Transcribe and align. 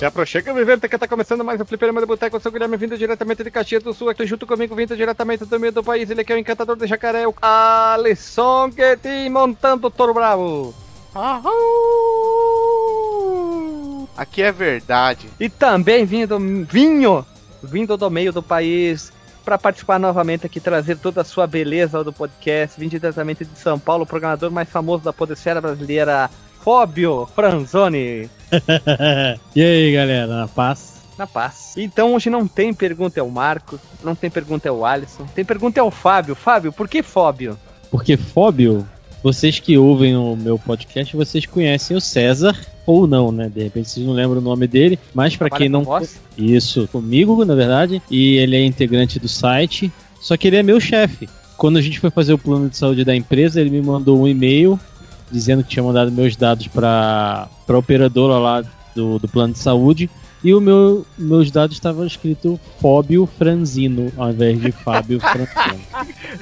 É 0.00 0.06
a 0.06 0.10
Prochega 0.10 0.54
Vivente 0.54 0.88
que 0.88 0.96
tá 0.96 1.06
começando 1.06 1.44
mais 1.44 1.60
um 1.60 1.64
Fliperama 1.66 2.00
de 2.00 2.06
Boteco. 2.06 2.34
Eu 2.34 2.40
sou 2.40 2.48
o 2.48 2.52
Guilherme, 2.54 2.74
vindo 2.78 2.96
diretamente 2.96 3.44
de 3.44 3.50
Caxias 3.50 3.82
do 3.82 3.92
Sul. 3.92 4.08
Aqui 4.08 4.24
junto 4.24 4.46
comigo, 4.46 4.74
vindo 4.74 4.96
diretamente 4.96 5.44
do 5.44 5.60
meio 5.60 5.74
do 5.74 5.84
país. 5.84 6.08
Ele 6.08 6.24
que 6.24 6.32
é 6.32 6.36
o 6.36 6.38
encantador 6.38 6.74
de 6.74 6.86
jacaré, 6.86 7.28
o 7.28 7.34
Alisson 7.42 8.70
Guetin, 8.70 9.28
montando 9.28 9.88
o 9.88 9.90
Toro 9.90 10.14
Bravo. 10.14 10.74
Aqui 14.16 14.40
é 14.40 14.50
verdade. 14.50 15.28
E 15.38 15.50
também 15.50 16.06
vindo 16.06 16.38
vinho, 16.64 17.26
vindo 17.62 17.94
do 17.94 18.10
meio 18.10 18.32
do 18.32 18.42
país, 18.42 19.12
para 19.44 19.58
participar 19.58 20.00
novamente 20.00 20.46
aqui, 20.46 20.60
trazer 20.60 20.96
toda 20.96 21.20
a 21.20 21.24
sua 21.24 21.46
beleza 21.46 22.02
do 22.02 22.10
podcast. 22.10 22.80
Vim 22.80 22.88
diretamente 22.88 23.44
de 23.44 23.58
São 23.58 23.78
Paulo, 23.78 24.04
o 24.04 24.06
programador 24.06 24.50
mais 24.50 24.70
famoso 24.70 25.04
da 25.04 25.12
podesfera 25.12 25.60
brasileira, 25.60 26.30
Fóbio 26.62 27.26
Franzoni. 27.34 28.28
e 29.56 29.62
aí, 29.62 29.92
galera, 29.92 30.26
na 30.26 30.48
paz? 30.48 31.00
Na 31.16 31.26
paz. 31.26 31.74
Então 31.76 32.14
hoje 32.14 32.28
não 32.28 32.46
tem 32.46 32.72
pergunta 32.72 33.18
é 33.18 33.22
o 33.22 33.30
Marcos, 33.30 33.80
não 34.04 34.14
tem 34.14 34.30
pergunta 34.30 34.68
é 34.68 34.72
o 34.72 34.84
Alisson, 34.84 35.26
tem 35.34 35.44
pergunta 35.44 35.80
é 35.80 35.82
o 35.82 35.90
Fábio. 35.90 36.34
Fábio, 36.34 36.72
por 36.72 36.88
que 36.88 37.02
Fóbio? 37.02 37.58
Porque 37.90 38.16
Fóbio, 38.16 38.86
vocês 39.22 39.58
que 39.58 39.76
ouvem 39.76 40.16
o 40.16 40.36
meu 40.36 40.58
podcast, 40.58 41.16
vocês 41.16 41.46
conhecem 41.46 41.96
o 41.96 42.00
César 42.00 42.58
ou 42.86 43.06
não, 43.06 43.32
né? 43.32 43.50
De 43.54 43.62
repente 43.62 43.88
vocês 43.88 44.04
não 44.04 44.12
lembram 44.12 44.38
o 44.38 44.44
nome 44.44 44.66
dele, 44.66 44.98
mas 45.14 45.36
para 45.36 45.50
quem 45.50 45.68
não 45.68 45.84
isso 46.36 46.88
comigo, 46.88 47.44
na 47.44 47.54
verdade, 47.54 48.02
e 48.10 48.36
ele 48.36 48.56
é 48.56 48.64
integrante 48.64 49.18
do 49.18 49.28
site, 49.28 49.92
só 50.20 50.36
que 50.36 50.46
ele 50.46 50.56
é 50.56 50.62
meu 50.62 50.80
chefe. 50.80 51.28
Quando 51.56 51.76
a 51.76 51.82
gente 51.82 52.00
foi 52.00 52.10
fazer 52.10 52.32
o 52.32 52.38
plano 52.38 52.70
de 52.70 52.76
saúde 52.76 53.04
da 53.04 53.14
empresa, 53.14 53.60
ele 53.60 53.70
me 53.70 53.82
mandou 53.82 54.18
um 54.18 54.26
e-mail 54.26 54.80
dizendo 55.30 55.62
que 55.62 55.70
tinha 55.70 55.82
mandado 55.82 56.10
meus 56.10 56.36
dados 56.36 56.66
para 56.68 57.48
a 57.68 57.76
operadora 57.76 58.38
lá 58.38 58.64
do, 58.94 59.18
do 59.18 59.28
plano 59.28 59.52
de 59.52 59.58
saúde. 59.58 60.10
E 60.42 60.54
o 60.54 60.60
meu, 60.60 61.04
meus 61.18 61.50
dados 61.50 61.76
estavam 61.76 62.06
escrito 62.06 62.58
Fóbio 62.80 63.26
Franzino, 63.26 64.10
ao 64.16 64.30
invés 64.30 64.58
de 64.58 64.72
Fábio 64.72 65.20
Franzino. 65.20 65.84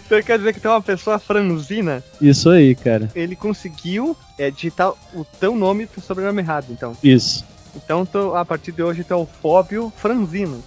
então 0.06 0.22
quer 0.22 0.38
dizer 0.38 0.52
que 0.52 0.60
tem 0.60 0.70
uma 0.70 0.80
pessoa 0.80 1.18
franzina? 1.18 2.02
Isso 2.20 2.48
aí, 2.48 2.76
cara. 2.76 3.10
Ele 3.12 3.34
conseguiu 3.34 4.16
é, 4.38 4.52
digitar 4.52 4.92
o 5.12 5.26
teu 5.40 5.56
nome 5.56 5.88
e 5.96 5.98
o 5.98 6.02
sobrenome 6.02 6.40
errado, 6.40 6.66
então. 6.70 6.96
Isso. 7.02 7.44
Então, 7.74 8.06
tô, 8.06 8.36
a 8.36 8.44
partir 8.44 8.70
de 8.70 8.82
hoje, 8.82 9.02
tu 9.02 9.12
é 9.12 9.16
o 9.16 9.26
Fóbio 9.26 9.92
Franzino. 9.96 10.62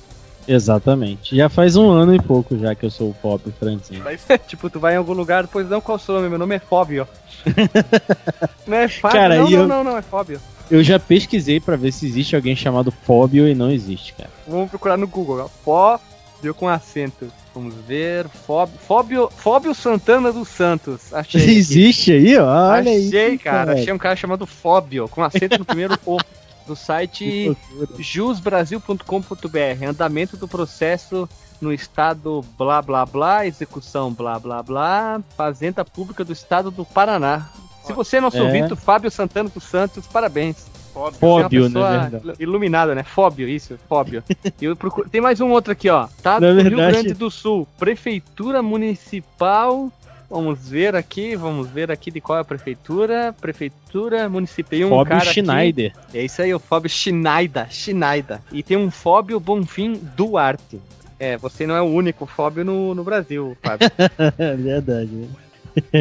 Exatamente. 0.47 1.35
Já 1.35 1.49
faz 1.49 1.75
um 1.75 1.89
ano 1.89 2.15
e 2.15 2.19
pouco 2.19 2.57
já 2.57 2.75
que 2.75 2.85
eu 2.85 2.89
sou 2.89 3.09
o 3.09 3.15
Fóbio 3.21 3.53
Franzino. 3.59 4.03
tipo, 4.47 4.69
tu 4.69 4.79
vai 4.79 4.93
em 4.93 4.97
algum 4.97 5.13
lugar, 5.13 5.47
pois 5.47 5.69
não, 5.69 5.81
qual 5.81 5.97
é 5.97 6.01
o 6.01 6.03
seu 6.03 6.15
nome? 6.15 6.29
Meu 6.29 6.39
nome 6.39 6.55
é 6.55 6.59
Fóbio. 6.59 7.07
não 8.67 8.77
é 8.77 8.87
Fábio, 8.87 9.19
cara, 9.19 9.35
não, 9.37 9.49
não, 9.49 9.51
eu... 9.51 9.67
não, 9.67 9.83
não, 9.83 9.97
é 9.97 10.01
Fóbio. 10.01 10.39
Eu 10.69 10.83
já 10.83 10.97
pesquisei 10.97 11.59
para 11.59 11.75
ver 11.75 11.91
se 11.91 12.05
existe 12.05 12.35
alguém 12.35 12.55
chamado 12.55 12.91
Fóbio 12.91 13.47
e 13.47 13.53
não 13.53 13.69
existe, 13.69 14.13
cara. 14.13 14.29
Vamos 14.47 14.69
procurar 14.69 14.95
no 14.97 15.07
Google. 15.07 15.51
Fóbio 15.63 16.53
com 16.55 16.67
acento. 16.69 17.31
Vamos 17.53 17.75
ver. 17.85 18.27
Fóbio, 18.29 18.75
Fóbio, 18.87 19.29
Fóbio 19.35 19.75
Santana 19.75 20.31
dos 20.31 20.47
Santos. 20.47 21.13
Achei. 21.13 21.41
Existe 21.51 22.13
aí, 22.13 22.37
ó. 22.37 22.45
Olha 22.45 22.91
achei, 22.91 23.25
aí. 23.25 23.37
Cara. 23.37 23.73
Achei 23.73 23.91
um 23.91 23.97
cara 23.97 24.15
chamado 24.15 24.45
Fóbio, 24.45 25.09
com 25.09 25.21
acento 25.21 25.57
no 25.59 25.65
primeiro 25.65 25.99
O. 26.05 26.17
Do 26.71 26.75
site 26.77 27.53
jusbrasil.com.br. 27.99 29.85
Andamento 29.85 30.37
do 30.37 30.47
processo 30.47 31.27
no 31.59 31.73
estado 31.73 32.45
blá 32.57 32.81
blá 32.81 33.05
blá, 33.05 33.45
execução 33.45 34.13
blá 34.13 34.39
blá 34.39 34.63
blá, 34.63 35.21
Fazenda 35.35 35.83
Pública 35.83 36.23
do 36.23 36.31
Estado 36.31 36.71
do 36.71 36.85
Paraná. 36.85 37.49
Se 37.83 37.91
você 37.91 38.17
é 38.17 38.21
nosso 38.21 38.37
é. 38.37 38.41
ouvinte, 38.41 38.73
Fábio 38.77 39.11
Santana 39.11 39.49
dos 39.49 39.65
Santos, 39.65 40.07
parabéns. 40.07 40.65
Fóbio, 40.93 41.19
Fóbio 41.19 41.69
né? 41.69 42.21
Iluminado, 42.39 42.95
né? 42.95 43.03
Fóbio, 43.03 43.49
isso, 43.49 43.77
Fóbio. 43.89 44.23
eu 44.61 44.73
procuro... 44.73 45.09
Tem 45.09 45.19
mais 45.19 45.41
um 45.41 45.49
outro 45.49 45.73
aqui, 45.73 45.89
ó. 45.89 46.07
Tá 46.23 46.39
do 46.39 46.61
Rio 46.61 46.77
Grande 46.77 47.13
do 47.13 47.29
Sul. 47.29 47.67
Prefeitura 47.77 48.61
Municipal. 48.61 49.91
Vamos 50.31 50.69
ver 50.69 50.95
aqui, 50.95 51.35
vamos 51.35 51.69
ver 51.69 51.91
aqui 51.91 52.09
de 52.09 52.21
qual 52.21 52.37
é 52.37 52.41
a 52.41 52.45
prefeitura. 52.45 53.35
Prefeitura 53.41 54.29
Municipal. 54.29 54.69
Tem 54.69 54.85
um 54.85 54.89
Fóbio 54.89 55.17
cara 55.17 55.25
Schneider. 55.25 55.93
Aqui. 56.07 56.17
É 56.19 56.23
isso 56.23 56.41
aí, 56.41 56.53
o 56.53 56.59
Fóbio 56.59 56.89
Schneider. 56.89 57.67
Schneider. 57.69 58.39
E 58.49 58.63
tem 58.63 58.77
um 58.77 58.89
Fóbio 58.89 59.41
Bonfim 59.41 59.99
Duarte. 60.15 60.79
É, 61.19 61.35
você 61.35 61.67
não 61.67 61.75
é 61.75 61.81
o 61.81 61.85
único 61.85 62.25
Fóbio 62.25 62.63
no, 62.63 62.95
no 62.95 63.03
Brasil, 63.03 63.57
Fábio. 63.61 63.91
é 64.37 64.55
verdade. 64.55 65.27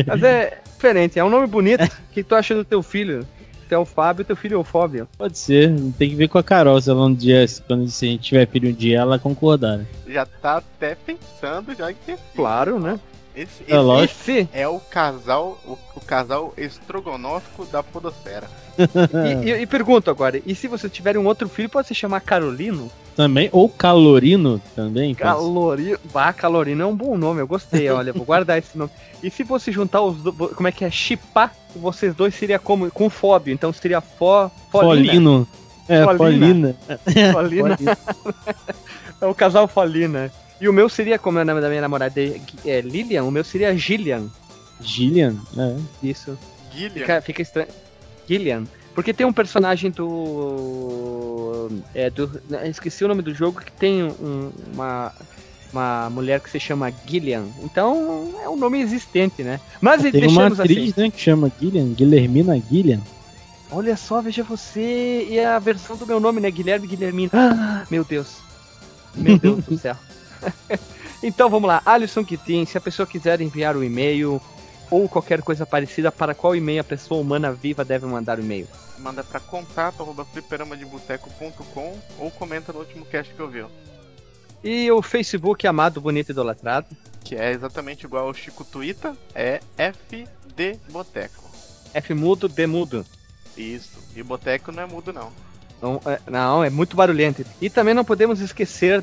Mas 0.07 0.23
é 0.23 0.59
diferente, 0.65 1.19
é 1.19 1.25
um 1.25 1.29
nome 1.29 1.49
bonito. 1.49 1.83
O 1.85 2.13
que 2.13 2.23
tu 2.23 2.37
acha 2.37 2.55
do 2.55 2.65
teu 2.65 2.85
filho? 2.85 3.27
Tu 3.69 3.75
é 3.75 3.79
o 3.79 3.85
Fábio, 3.85 4.25
teu 4.25 4.37
filho 4.37 4.55
é 4.55 4.59
o 4.59 4.65
Fóbio. 4.65 5.09
Pode 5.19 5.37
ser, 5.37 5.75
tem 5.99 6.11
que 6.11 6.15
ver 6.15 6.29
com 6.29 6.39
a 6.39 6.43
Carol, 6.43 6.81
se 6.81 6.89
ela 6.89 7.05
um 7.05 7.13
dia, 7.13 7.45
quando 7.67 7.89
se 7.89 8.07
a 8.07 8.09
gente 8.09 8.23
tiver 8.23 8.47
filho 8.47 8.71
um 8.71 8.73
dia, 8.73 9.01
ela 9.01 9.19
concordar. 9.19 9.79
Né? 9.79 9.87
Já 10.09 10.25
tá 10.25 10.59
até 10.59 10.95
pensando 10.95 11.75
já 11.75 11.93
que 11.93 12.17
Claro, 12.37 12.79
né? 12.79 12.99
Esse, 13.41 13.65
é, 13.67 14.05
esse 14.05 14.49
é 14.53 14.69
o 14.69 14.79
casal, 14.79 15.59
o, 15.65 15.79
o, 15.97 16.01
casal 16.01 16.53
estrogonófico 16.59 17.65
da 17.65 17.83
podosfera. 17.83 18.47
e, 19.43 19.49
e, 19.49 19.63
e, 19.63 19.67
pergunto 19.67 20.11
agora, 20.11 20.43
e 20.45 20.55
se 20.55 20.69
você 20.69 20.91
tiver 20.91 21.17
um 21.17 21.25
outro 21.25 21.49
filho, 21.49 21.71
pode 21.71 21.89
se 21.89 21.95
chamar 21.95 22.21
Carolino? 22.21 22.93
Também, 23.17 23.49
ou 23.51 23.67
Calorino 23.67 24.61
também. 24.77 25.15
Calorino, 25.15 25.99
bah, 26.13 26.35
Calorino 26.35 26.83
é 26.83 26.87
um 26.87 26.95
bom 26.95 27.17
nome, 27.17 27.41
eu 27.41 27.47
gostei, 27.47 27.89
olha, 27.91 28.13
vou 28.13 28.27
guardar 28.27 28.59
esse 28.59 28.77
nome. 28.77 28.91
E 29.23 29.31
se 29.31 29.43
você 29.43 29.73
juntar 29.73 30.03
os 30.03 30.23
dois, 30.23 30.53
como 30.53 30.69
é 30.69 30.73
que 30.73 30.85
é, 30.85 30.91
chipar, 30.91 31.55
vocês 31.75 32.15
dois 32.15 32.35
seria 32.35 32.59
como, 32.59 32.91
com 32.91 33.09
fóbio, 33.09 33.55
então 33.55 33.73
seria 33.73 34.03
fó, 34.03 34.51
Folino. 34.71 35.49
É, 35.89 36.05
Folina. 36.05 36.77
Folina. 37.33 37.33
Folina. 37.33 37.79
é 39.21 39.27
o 39.27 39.35
casal 39.35 39.67
Folina. 39.67 40.31
E 40.61 40.69
o 40.69 40.73
meu 40.73 40.89
seria, 40.89 41.19
como 41.19 41.39
é 41.39 41.43
o 41.43 41.45
nome 41.45 41.61
da 41.61 41.69
minha 41.69 41.81
namorada? 41.81 42.21
É 42.67 42.81
Lilian? 42.81 43.25
O 43.25 43.31
meu 43.31 43.43
seria 43.43 43.75
Gillian. 43.77 44.29
Gillian? 44.81 45.37
É. 45.57 45.77
Isso. 46.03 46.39
Gillian? 46.73 47.01
Fica, 47.01 47.23
fica 47.23 47.43
estranho. 47.43 47.69
Gillian. 48.29 48.65
Porque 48.95 49.15
tem 49.15 49.27
um 49.27 49.33
personagem 49.33 49.91
do. 49.91 51.69
É, 51.95 52.11
do. 52.11 52.31
Esqueci 52.65 53.05
o 53.05 53.09
nome 53.09 53.23
do 53.23 53.35
jogo 53.35 53.61
que 53.61 53.73
tem 53.73 54.05
um, 54.05 54.51
uma. 54.75 55.13
Uma 55.73 56.11
mulher 56.11 56.41
que 56.41 56.51
se 56.51 56.59
chama 56.59 56.93
Gillian. 57.07 57.45
Então 57.63 58.35
é 58.43 58.49
um 58.49 58.57
nome 58.57 58.81
existente, 58.81 59.45
né? 59.45 59.61
Mas 59.81 60.03
tem 60.03 60.27
uma 60.27 60.49
atriz, 60.49 60.91
assim. 60.91 61.01
né, 61.01 61.11
que 61.11 61.21
chama 61.21 61.51
Gillian, 61.61 61.93
Guilhermina 61.93 62.61
Gillian. 62.69 63.01
Olha 63.71 63.97
só, 63.97 64.21
veja 64.21 64.43
você 64.43 65.29
e 65.31 65.39
a 65.39 65.61
versão 65.61 65.97
do 65.97 66.05
meu 66.05 66.19
nome, 66.19 66.41
né? 66.41 66.51
Guilherme 66.51 66.89
Guilhermina. 66.89 67.31
Ah, 67.33 67.87
meu 67.89 68.03
Deus. 68.03 68.39
Meu 69.15 69.39
Deus 69.39 69.65
do 69.65 69.79
céu. 69.79 69.97
então 71.23 71.49
vamos 71.49 71.69
lá, 71.69 71.81
Alisson 71.85 72.25
Kitin, 72.25 72.65
se 72.65 72.79
a 72.79 72.81
pessoa 72.81 73.07
quiser 73.07 73.41
enviar 73.41 73.77
o 73.77 73.81
um 73.81 73.85
e-mail 73.85 74.41
ou 74.91 75.09
qualquer 75.09 75.41
coisa 75.43 75.65
parecida, 75.65 76.11
para 76.11 76.35
qual 76.35 76.57
e-mail 76.57 76.81
a 76.81 76.85
pessoa 76.85 77.21
humana 77.21 77.53
viva 77.53 77.85
deve 77.85 78.07
mandar 78.07 78.39
o 78.39 78.43
e-mail? 78.43 78.67
Manda 78.99 79.23
para 79.23 79.39
contato@fliperamadeboteco.com 79.41 81.99
ou 82.19 82.31
comenta 82.31 82.73
no 82.73 82.81
último 82.81 83.07
cast 83.07 83.33
que 83.33 83.41
eu 83.41 83.49
vi. 83.49 83.65
E 84.63 84.91
o 84.91 85.01
Facebook 85.01 85.67
Amado 85.67 85.99
Bonito 86.01 86.33
Idolatrado, 86.33 86.89
que 87.25 87.35
é 87.35 87.51
exatamente 87.51 88.05
igual 88.05 88.27
ao 88.27 88.35
Chico 88.35 88.63
Twitter, 88.65 89.15
é 89.35 89.61
FD 89.79 90.79
Boteco. 90.91 91.49
F 91.95 92.15
mudo, 92.15 92.49
D 92.49 92.67
mudo. 92.67 93.07
Isso. 93.57 93.99
E 94.15 94.23
boteco 94.23 94.71
não 94.71 94.83
é 94.83 94.87
mudo 94.87 95.13
não. 95.13 95.33
Não 95.81 96.01
é, 96.05 96.21
não, 96.31 96.63
é 96.63 96.71
muito 96.71 96.97
barulhento. 96.97 97.45
E 97.61 97.71
também 97.71 97.95
não 97.95 98.05
podemos 98.05 98.41
esquecer 98.41 99.03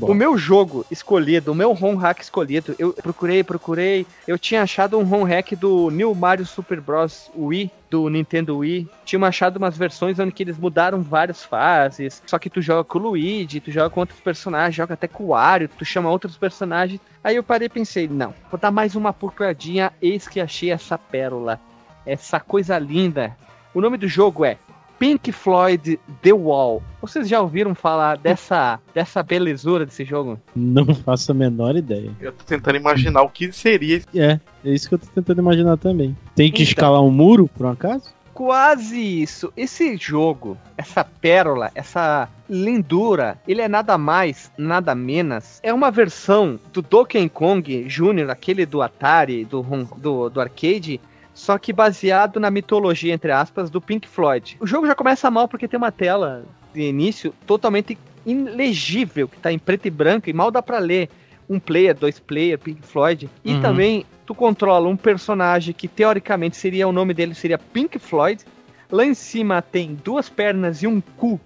O 0.00 0.14
meu 0.14 0.36
jogo 0.36 0.84
escolhido, 0.90 1.52
o 1.52 1.54
meu 1.54 1.72
ROM 1.72 1.96
hack 1.96 2.20
escolhido, 2.20 2.74
eu 2.78 2.92
procurei, 2.92 3.42
procurei. 3.42 4.06
Eu 4.26 4.38
tinha 4.38 4.62
achado 4.62 4.98
um 4.98 5.04
ROM 5.04 5.24
hack 5.24 5.52
do 5.52 5.90
New 5.90 6.14
Mario 6.14 6.46
Super 6.46 6.80
Bros. 6.80 7.30
Wii, 7.36 7.70
do 7.90 8.08
Nintendo 8.08 8.58
Wii. 8.58 8.88
Tinha 9.04 9.20
achado 9.26 9.56
umas 9.56 9.76
versões 9.76 10.18
onde 10.18 10.34
eles 10.38 10.58
mudaram 10.58 11.02
várias 11.02 11.44
fases. 11.44 12.22
Só 12.26 12.38
que 12.38 12.48
tu 12.48 12.62
joga 12.62 12.84
com 12.84 12.98
o 12.98 13.02
Luigi, 13.02 13.60
tu 13.60 13.70
joga 13.70 13.90
com 13.90 14.00
outros 14.00 14.20
personagens, 14.20 14.74
joga 14.74 14.94
até 14.94 15.08
com 15.08 15.24
o 15.24 15.28
Wario, 15.28 15.68
tu 15.68 15.84
chama 15.84 16.10
outros 16.10 16.36
personagens. 16.36 17.00
Aí 17.22 17.36
eu 17.36 17.42
parei 17.42 17.66
e 17.66 17.70
pensei, 17.70 18.08
não, 18.08 18.32
vou 18.50 18.58
dar 18.58 18.70
mais 18.70 18.94
uma 18.94 19.12
procuradinha, 19.12 19.92
eis 20.00 20.28
que 20.28 20.40
achei 20.40 20.70
essa 20.70 20.96
pérola. 20.96 21.60
Essa 22.06 22.40
coisa 22.40 22.78
linda. 22.78 23.36
O 23.74 23.80
nome 23.80 23.96
do 23.96 24.08
jogo 24.08 24.44
é 24.44 24.56
Pink 25.00 25.32
Floyd 25.32 25.98
The 26.20 26.32
Wall. 26.34 26.82
Vocês 27.00 27.26
já 27.26 27.40
ouviram 27.40 27.74
falar 27.74 28.18
dessa, 28.18 28.78
dessa 28.94 29.22
belezura 29.22 29.86
desse 29.86 30.04
jogo? 30.04 30.38
Não 30.54 30.94
faço 30.94 31.32
a 31.32 31.34
menor 31.34 31.74
ideia. 31.74 32.10
Eu 32.20 32.32
tô 32.32 32.44
tentando 32.44 32.76
imaginar 32.76 33.22
o 33.22 33.30
que 33.30 33.50
seria. 33.50 34.02
É, 34.14 34.38
é 34.62 34.70
isso 34.70 34.90
que 34.90 34.94
eu 34.94 34.98
tô 34.98 35.06
tentando 35.06 35.40
imaginar 35.40 35.78
também. 35.78 36.14
Tem 36.36 36.52
que 36.52 36.60
então, 36.60 36.70
escalar 36.70 37.02
um 37.02 37.10
muro, 37.10 37.48
por 37.48 37.64
um 37.64 37.70
acaso? 37.70 38.12
Quase 38.34 39.00
isso. 39.00 39.50
Esse 39.56 39.96
jogo, 39.96 40.58
essa 40.76 41.02
pérola, 41.02 41.70
essa 41.74 42.28
lindura, 42.48 43.38
ele 43.48 43.62
é 43.62 43.68
nada 43.68 43.96
mais, 43.96 44.52
nada 44.58 44.94
menos. 44.94 45.60
É 45.62 45.72
uma 45.72 45.90
versão 45.90 46.60
do 46.74 46.82
Donkey 46.82 47.26
Kong 47.30 47.84
Jr., 47.84 48.28
aquele 48.28 48.66
do 48.66 48.82
Atari, 48.82 49.46
do, 49.46 49.62
do, 49.96 50.28
do 50.28 50.40
arcade, 50.42 51.00
só 51.34 51.58
que 51.58 51.72
baseado 51.72 52.38
na 52.40 52.50
mitologia, 52.50 53.14
entre 53.14 53.32
aspas, 53.32 53.70
do 53.70 53.80
Pink 53.80 54.08
Floyd. 54.08 54.56
O 54.60 54.66
jogo 54.66 54.86
já 54.86 54.94
começa 54.94 55.30
mal 55.30 55.48
porque 55.48 55.68
tem 55.68 55.78
uma 55.78 55.92
tela 55.92 56.44
de 56.72 56.82
início 56.82 57.34
totalmente 57.46 57.96
ilegível, 58.26 59.28
que 59.28 59.38
tá 59.38 59.52
em 59.52 59.58
preto 59.58 59.86
e 59.86 59.90
branco 59.90 60.28
e 60.28 60.32
mal 60.32 60.50
dá 60.50 60.62
para 60.62 60.78
ler 60.78 61.08
um 61.48 61.58
player, 61.58 61.96
dois 61.96 62.18
player, 62.18 62.58
Pink 62.58 62.80
Floyd. 62.82 63.28
E 63.44 63.54
uhum. 63.54 63.60
também 63.60 64.04
tu 64.24 64.34
controla 64.34 64.88
um 64.88 64.96
personagem 64.96 65.74
que 65.74 65.88
teoricamente 65.88 66.56
seria 66.56 66.86
o 66.86 66.92
nome 66.92 67.12
dele 67.12 67.34
seria 67.34 67.58
Pink 67.58 67.98
Floyd. 67.98 68.44
Lá 68.90 69.04
em 69.04 69.14
cima 69.14 69.62
tem 69.62 69.98
duas 70.04 70.28
pernas 70.28 70.82
e 70.82 70.86
um 70.86 71.00
cu. 71.00 71.40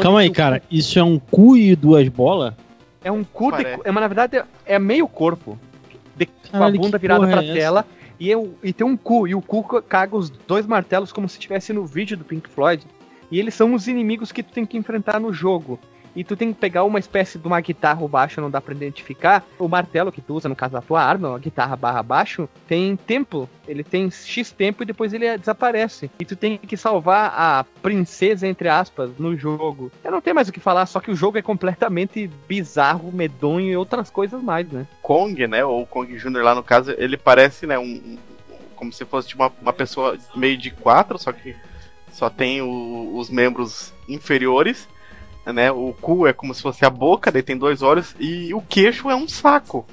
Calma 0.00 0.20
aí, 0.20 0.30
cara, 0.30 0.60
isso 0.70 0.98
é 0.98 1.04
um 1.04 1.18
cu 1.18 1.56
e 1.56 1.76
duas 1.76 2.08
bolas? 2.08 2.54
É 3.04 3.12
um 3.12 3.22
cu, 3.22 3.52
de, 3.52 3.64
é, 3.64 3.92
mas 3.92 4.00
na 4.00 4.08
verdade 4.08 4.42
é 4.66 4.78
meio 4.78 5.06
corpo. 5.06 5.58
De, 6.16 6.26
com 6.26 6.62
a 6.62 6.70
bunda 6.70 6.98
virada 6.98 7.26
pra 7.26 7.44
é 7.44 7.52
tela. 7.52 7.80
Essa? 7.80 8.03
E, 8.18 8.30
eu, 8.30 8.54
e 8.62 8.72
tem 8.72 8.86
um 8.86 8.96
cu, 8.96 9.26
e 9.26 9.34
o 9.34 9.42
cu 9.42 9.62
caga 9.82 10.16
os 10.16 10.30
dois 10.30 10.66
martelos 10.66 11.12
como 11.12 11.28
se 11.28 11.36
estivesse 11.36 11.72
no 11.72 11.84
vídeo 11.84 12.16
do 12.16 12.24
Pink 12.24 12.48
Floyd. 12.48 12.84
E 13.30 13.38
eles 13.38 13.54
são 13.54 13.74
os 13.74 13.88
inimigos 13.88 14.30
que 14.30 14.42
tu 14.42 14.52
tem 14.52 14.64
que 14.64 14.76
enfrentar 14.76 15.18
no 15.18 15.32
jogo 15.32 15.78
e 16.14 16.22
tu 16.22 16.36
tem 16.36 16.52
que 16.52 16.58
pegar 16.58 16.84
uma 16.84 16.98
espécie 16.98 17.38
de 17.38 17.46
uma 17.46 17.60
guitarra 17.60 18.00
ou 18.00 18.08
baixo, 18.08 18.40
não 18.40 18.50
dá 18.50 18.60
para 18.60 18.74
identificar. 18.74 19.44
O 19.58 19.68
martelo 19.68 20.12
que 20.12 20.20
tu 20.20 20.34
usa, 20.34 20.48
no 20.48 20.56
caso 20.56 20.74
da 20.74 20.80
tua 20.80 21.02
arma, 21.02 21.34
a 21.34 21.38
guitarra 21.38 21.76
barra 21.76 22.02
baixo, 22.02 22.48
tem 22.68 22.96
tempo. 22.96 23.48
Ele 23.66 23.82
tem 23.82 24.10
X 24.10 24.52
tempo 24.52 24.82
e 24.82 24.86
depois 24.86 25.12
ele 25.12 25.36
desaparece. 25.36 26.10
E 26.18 26.24
tu 26.24 26.36
tem 26.36 26.58
que 26.58 26.76
salvar 26.76 27.32
a 27.36 27.64
princesa, 27.82 28.46
entre 28.46 28.68
aspas, 28.68 29.10
no 29.18 29.36
jogo. 29.36 29.90
Eu 30.02 30.12
não 30.12 30.20
tenho 30.20 30.36
mais 30.36 30.48
o 30.48 30.52
que 30.52 30.60
falar, 30.60 30.86
só 30.86 31.00
que 31.00 31.10
o 31.10 31.16
jogo 31.16 31.38
é 31.38 31.42
completamente 31.42 32.30
bizarro, 32.46 33.10
medonho 33.12 33.70
e 33.70 33.76
outras 33.76 34.10
coisas 34.10 34.42
mais, 34.42 34.68
né? 34.70 34.86
Kong, 35.02 35.46
né? 35.46 35.64
Ou 35.64 35.86
Kong 35.86 36.16
Jr. 36.16 36.42
lá 36.42 36.54
no 36.54 36.62
caso, 36.62 36.94
ele 36.96 37.16
parece, 37.16 37.66
né, 37.66 37.78
um. 37.78 38.18
Como 38.76 38.92
se 38.92 39.04
fosse 39.04 39.28
tipo, 39.28 39.42
uma, 39.42 39.52
uma 39.62 39.72
pessoa 39.72 40.18
meio 40.34 40.58
de 40.58 40.70
quatro, 40.70 41.18
só 41.18 41.32
que 41.32 41.56
só 42.12 42.28
tem 42.28 42.60
o, 42.60 43.16
os 43.16 43.30
membros 43.30 43.92
inferiores 44.08 44.88
né? 45.52 45.70
O 45.70 45.94
cu 46.00 46.26
é 46.26 46.32
como 46.32 46.54
se 46.54 46.62
fosse 46.62 46.84
a 46.84 46.90
boca, 46.90 47.30
daí 47.30 47.42
tem 47.42 47.56
dois 47.56 47.82
olhos, 47.82 48.14
e 48.18 48.52
o 48.54 48.60
queixo 48.60 49.10
é 49.10 49.16
um 49.16 49.28
saco. 49.28 49.86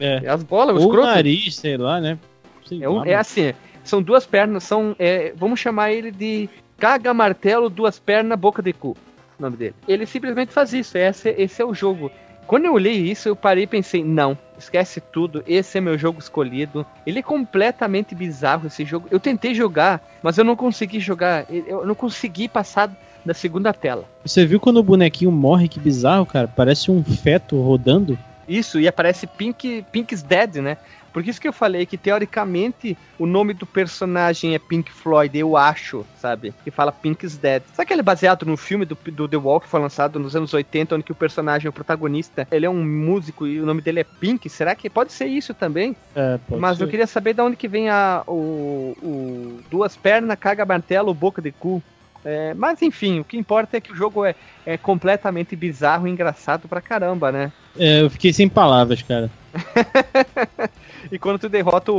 É. 0.00 0.28
as 0.28 0.42
bolas, 0.42 0.76
o 0.76 0.80
escroto. 0.80 1.06
nariz, 1.06 1.56
sei 1.56 1.76
lá, 1.76 2.00
né? 2.00 2.18
Sei 2.66 2.82
é, 2.82 2.88
um, 2.88 2.96
lá, 2.96 3.08
é 3.08 3.14
assim, 3.14 3.52
são 3.84 4.02
duas 4.02 4.26
pernas, 4.26 4.64
são. 4.64 4.96
É, 4.98 5.32
vamos 5.36 5.60
chamar 5.60 5.92
ele 5.92 6.10
de 6.10 6.48
caga 6.78 7.14
martelo, 7.14 7.70
duas 7.70 7.98
pernas, 7.98 8.38
boca 8.38 8.62
de 8.62 8.72
cu. 8.72 8.96
O 9.38 9.42
nome 9.42 9.56
dele. 9.56 9.74
Ele 9.86 10.06
simplesmente 10.06 10.52
faz 10.52 10.72
isso, 10.72 10.98
esse, 10.98 11.30
esse 11.38 11.62
é 11.62 11.64
o 11.64 11.74
jogo. 11.74 12.10
Quando 12.46 12.66
eu 12.66 12.74
olhei 12.74 12.94
isso, 12.94 13.28
eu 13.28 13.36
parei 13.36 13.64
e 13.64 13.68
pensei, 13.68 14.04
não, 14.04 14.36
esquece 14.58 15.00
tudo, 15.00 15.42
esse 15.46 15.78
é 15.78 15.80
meu 15.80 15.96
jogo 15.96 16.18
escolhido. 16.18 16.84
Ele 17.06 17.20
é 17.20 17.22
completamente 17.22 18.14
bizarro 18.14 18.66
esse 18.66 18.84
jogo. 18.84 19.08
Eu 19.10 19.20
tentei 19.20 19.54
jogar, 19.54 20.02
mas 20.22 20.36
eu 20.36 20.44
não 20.44 20.56
consegui 20.56 21.00
jogar, 21.00 21.46
eu 21.48 21.86
não 21.86 21.94
consegui 21.94 22.48
passar 22.48 22.90
da 23.24 23.34
segunda 23.34 23.72
tela. 23.72 24.04
Você 24.24 24.44
viu 24.44 24.60
quando 24.60 24.78
o 24.78 24.82
bonequinho 24.82 25.30
morre? 25.30 25.68
Que 25.68 25.80
bizarro, 25.80 26.26
cara. 26.26 26.48
Parece 26.48 26.90
um 26.90 27.02
feto 27.02 27.60
rodando. 27.60 28.18
Isso, 28.48 28.80
e 28.80 28.88
aparece 28.88 29.26
Pink, 29.26 29.84
Pink's 29.92 30.22
Dead, 30.22 30.56
né? 30.56 30.76
Por 31.12 31.26
isso 31.28 31.40
que 31.40 31.46
eu 31.46 31.52
falei 31.52 31.84
que, 31.84 31.98
teoricamente, 31.98 32.96
o 33.18 33.26
nome 33.26 33.52
do 33.52 33.66
personagem 33.66 34.54
é 34.54 34.58
Pink 34.58 34.90
Floyd, 34.90 35.38
eu 35.38 35.56
acho, 35.56 36.06
sabe? 36.18 36.54
Que 36.64 36.70
fala 36.70 36.90
Pink's 36.90 37.36
Dead. 37.36 37.62
Será 37.74 37.84
que 37.84 37.92
ele 37.92 38.00
é 38.00 38.04
baseado 38.04 38.46
no 38.46 38.56
filme 38.56 38.86
do, 38.86 38.96
do 39.12 39.28
The 39.28 39.36
Wall 39.36 39.60
que 39.60 39.68
foi 39.68 39.78
lançado 39.78 40.18
nos 40.18 40.34
anos 40.34 40.54
80, 40.54 40.94
onde 40.94 41.04
que 41.04 41.12
o 41.12 41.14
personagem, 41.14 41.68
o 41.68 41.72
protagonista, 41.72 42.48
ele 42.50 42.64
é 42.64 42.70
um 42.70 42.82
músico 42.82 43.46
e 43.46 43.60
o 43.60 43.66
nome 43.66 43.82
dele 43.82 44.00
é 44.00 44.04
Pink? 44.04 44.48
Será 44.48 44.74
que 44.74 44.88
pode 44.88 45.12
ser 45.12 45.26
isso 45.26 45.52
também? 45.52 45.94
É, 46.16 46.38
pode 46.48 46.60
Mas 46.60 46.78
ser. 46.78 46.84
eu 46.84 46.88
queria 46.88 47.06
saber 47.06 47.34
de 47.34 47.42
onde 47.42 47.56
que 47.56 47.68
vem 47.68 47.90
a, 47.90 48.22
o, 48.26 48.96
o 49.02 49.60
duas 49.70 49.94
pernas, 49.96 50.38
caga 50.38 50.64
martelo, 50.64 51.12
boca 51.12 51.42
de 51.42 51.52
cu. 51.52 51.82
É, 52.24 52.54
mas 52.54 52.80
enfim, 52.82 53.20
o 53.20 53.24
que 53.24 53.36
importa 53.36 53.76
é 53.76 53.80
que 53.80 53.92
o 53.92 53.96
jogo 53.96 54.24
é, 54.24 54.34
é 54.64 54.76
completamente 54.76 55.56
bizarro 55.56 56.06
e 56.06 56.10
engraçado 56.10 56.68
pra 56.68 56.80
caramba, 56.80 57.32
né? 57.32 57.52
É, 57.76 58.02
eu 58.02 58.10
fiquei 58.10 58.32
sem 58.32 58.48
palavras, 58.48 59.02
cara. 59.02 59.30
e 61.10 61.18
quando 61.18 61.40
tu 61.40 61.48
derrota 61.48 61.90
o, 61.90 61.96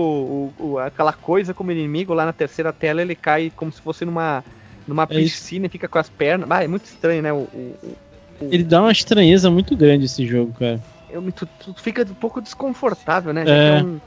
o, 0.58 0.66
o, 0.66 0.80
aquela 0.80 1.12
coisa 1.12 1.54
como 1.54 1.72
inimigo 1.72 2.14
lá 2.14 2.25
na 2.25 2.34
terceira 2.34 2.72
tela, 2.72 3.02
ele 3.02 3.16
cai 3.16 3.52
como 3.56 3.72
se 3.72 3.81
fosse 3.81 4.06
numa, 4.06 4.44
numa 4.88 5.04
é 5.04 5.08
piscina 5.08 5.66
e 5.66 5.70
fica 5.70 5.88
com 5.88 6.00
as 6.00 6.10
pernas. 6.10 6.50
Ah, 6.50 6.64
é 6.64 6.68
muito 6.68 6.86
estranho, 6.86 7.22
né? 7.22 7.34
O, 7.34 7.48
ele 8.42 8.64
dá 8.64 8.81
uma 8.81 8.92
estranheza 8.92 9.50
muito 9.50 9.75
grande 9.75 10.06
esse 10.06 10.25
jogo, 10.25 10.54
cara. 10.58 10.80
Eu, 11.10 11.22
tu, 11.31 11.46
tu 11.46 11.74
fica 11.75 12.04
um 12.04 12.16
pouco 12.16 12.42
desconfortável, 12.42 13.34
né? 13.34 13.44
É. 13.46 13.80
é 13.80 13.84
um, 13.84 14.00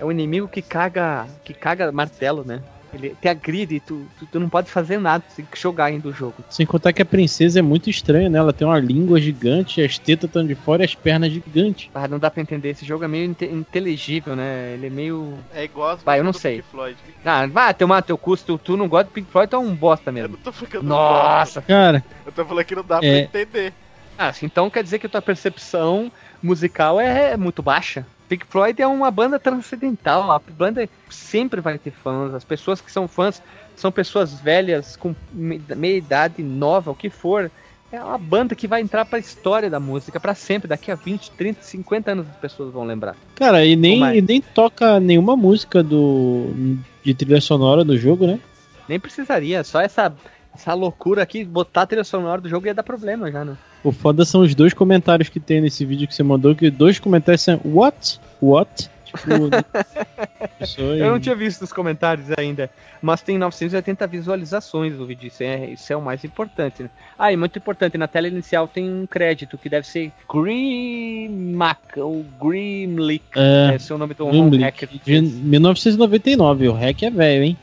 é 0.00 0.04
um 0.04 0.10
inimigo 0.10 0.48
que 0.48 0.62
caga, 0.62 1.26
que 1.44 1.54
caga 1.54 1.90
martelo, 1.90 2.44
né? 2.44 2.60
Ele 2.92 3.16
te 3.20 3.28
agride 3.28 3.76
e 3.76 3.80
tu, 3.80 4.06
tu, 4.18 4.26
tu, 4.26 4.40
não 4.40 4.48
pode 4.48 4.70
fazer 4.70 4.98
nada, 4.98 5.24
tu 5.28 5.36
tem 5.36 5.44
que 5.44 5.58
jogar 5.58 5.86
ainda 5.86 6.08
o 6.08 6.12
jogo. 6.12 6.34
Sem 6.48 6.66
contar 6.66 6.92
que 6.92 7.00
a 7.02 7.04
princesa 7.04 7.58
é 7.58 7.62
muito 7.62 7.88
estranha, 7.88 8.28
né? 8.28 8.38
Ela 8.38 8.52
tem 8.52 8.66
uma 8.66 8.78
língua 8.78 9.20
gigante, 9.20 9.80
as 9.80 9.98
tetas 9.98 10.28
estão 10.28 10.44
de 10.44 10.54
fora 10.54 10.82
e 10.82 10.86
as 10.86 10.94
pernas 10.94 11.32
gigantes. 11.32 11.90
Ah, 11.94 12.08
não 12.08 12.18
dá 12.18 12.30
pra 12.30 12.42
entender. 12.42 12.70
Esse 12.70 12.84
jogo 12.84 13.04
é 13.04 13.08
meio 13.08 13.24
inteligível, 13.24 14.34
né? 14.34 14.74
Ele 14.74 14.88
é 14.88 14.90
meio. 14.90 15.38
É 15.54 15.64
igual 15.64 15.90
as 15.90 16.02
Vai, 16.02 16.18
eu 16.18 16.24
não 16.24 16.32
sei. 16.32 16.56
Pink 16.56 16.68
Floyd. 16.68 16.96
Ah, 17.24 17.46
vai, 17.46 17.74
teu, 17.74 17.88
teu 18.02 18.18
custo, 18.18 18.58
tu, 18.58 18.76
não 18.76 18.88
gosta 18.88 19.04
do 19.04 19.12
Pink 19.12 19.30
Floyd, 19.30 19.48
tu 19.48 19.56
é 19.56 19.58
um 19.58 19.74
bosta 19.74 20.10
mesmo. 20.10 20.34
Eu 20.34 20.38
não 20.38 20.44
tô 20.44 20.52
ficando 20.52 20.84
Nossa, 20.84 21.62
cara. 21.62 22.04
Eu 22.26 22.32
tô 22.32 22.44
falando 22.44 22.64
que 22.64 22.74
não 22.74 22.84
dá 22.84 22.98
é... 23.02 23.26
pra 23.26 23.40
entender. 23.40 23.72
Ah, 24.18 24.32
então 24.42 24.68
quer 24.68 24.82
dizer 24.82 24.98
que 24.98 25.06
a 25.06 25.08
tua 25.08 25.22
percepção 25.22 26.12
musical 26.42 27.00
é 27.00 27.36
muito 27.36 27.62
baixa? 27.62 28.04
Pink 28.30 28.46
Floyd 28.46 28.80
é 28.80 28.86
uma 28.86 29.10
banda 29.10 29.40
transcendental, 29.40 30.30
a 30.30 30.38
banda 30.38 30.88
sempre 31.08 31.60
vai 31.60 31.76
ter 31.76 31.90
fãs, 31.90 32.32
as 32.32 32.44
pessoas 32.44 32.80
que 32.80 32.90
são 32.90 33.08
fãs 33.08 33.42
são 33.74 33.90
pessoas 33.90 34.34
velhas, 34.34 34.94
com 34.94 35.16
meia 35.32 35.96
idade, 35.96 36.40
nova, 36.40 36.92
o 36.92 36.94
que 36.94 37.10
for. 37.10 37.50
É 37.90 38.00
uma 38.00 38.18
banda 38.18 38.54
que 38.54 38.68
vai 38.68 38.80
entrar 38.80 39.04
pra 39.04 39.18
história 39.18 39.68
da 39.68 39.80
música 39.80 40.20
para 40.20 40.32
sempre. 40.32 40.68
Daqui 40.68 40.92
a 40.92 40.94
20, 40.94 41.32
30, 41.32 41.62
50 41.62 42.12
anos 42.12 42.26
as 42.28 42.36
pessoas 42.36 42.72
vão 42.72 42.84
lembrar. 42.84 43.16
Cara, 43.34 43.64
e 43.64 43.74
nem, 43.74 44.00
e 44.16 44.22
nem 44.22 44.40
toca 44.40 45.00
nenhuma 45.00 45.34
música 45.34 45.82
do 45.82 46.76
de 47.02 47.14
trilha 47.14 47.40
sonora 47.40 47.82
do 47.82 47.98
jogo, 47.98 48.26
né? 48.26 48.38
Nem 48.86 49.00
precisaria, 49.00 49.64
só 49.64 49.80
essa, 49.80 50.14
essa 50.54 50.74
loucura 50.74 51.22
aqui, 51.22 51.44
botar 51.44 51.82
a 51.82 51.86
trilha 51.86 52.04
sonora 52.04 52.40
do 52.40 52.48
jogo 52.48 52.66
ia 52.66 52.74
dar 52.74 52.82
problema 52.82 53.30
já, 53.30 53.44
né? 53.44 53.56
O 53.82 53.92
foda 53.92 54.24
são 54.24 54.42
os 54.42 54.54
dois 54.54 54.74
comentários 54.74 55.28
que 55.28 55.40
tem 55.40 55.60
nesse 55.60 55.84
vídeo 55.84 56.06
que 56.06 56.14
você 56.14 56.22
mandou, 56.22 56.54
que 56.54 56.70
dois 56.70 56.98
comentários 56.98 57.42
são 57.42 57.60
What? 57.64 58.20
What? 58.42 58.90
Tipo, 59.04 59.30
eu 60.78 61.10
não 61.10 61.18
tinha 61.18 61.34
visto 61.34 61.62
os 61.62 61.72
comentários 61.72 62.26
ainda, 62.36 62.70
mas 63.02 63.22
tem 63.22 63.38
980 63.38 64.06
visualizações 64.06 64.96
do 64.96 65.06
vídeo, 65.06 65.28
isso 65.28 65.42
é, 65.42 65.70
isso 65.70 65.92
é 65.92 65.96
o 65.96 66.02
mais 66.02 66.24
importante. 66.24 66.82
Né? 66.82 66.90
Ah, 67.18 67.32
e 67.32 67.36
muito 67.36 67.58
importante, 67.58 67.98
na 67.98 68.06
tela 68.06 68.28
inicial 68.28 68.68
tem 68.68 68.88
um 68.88 69.06
crédito 69.06 69.58
que 69.58 69.68
deve 69.68 69.86
ser 69.86 70.12
Grimmack 70.32 71.98
ou 71.98 72.24
Grimlick, 72.40 73.24
é, 73.34 73.74
esse 73.74 73.90
é 73.90 73.94
o 73.94 73.98
nome 73.98 74.14
do 74.14 74.26
home 74.26 74.58
hacker. 74.58 74.88
De 75.04 75.20
1999, 75.20 76.68
o 76.68 76.72
hack 76.72 77.02
é 77.02 77.10
velho, 77.10 77.44
hein? 77.44 77.56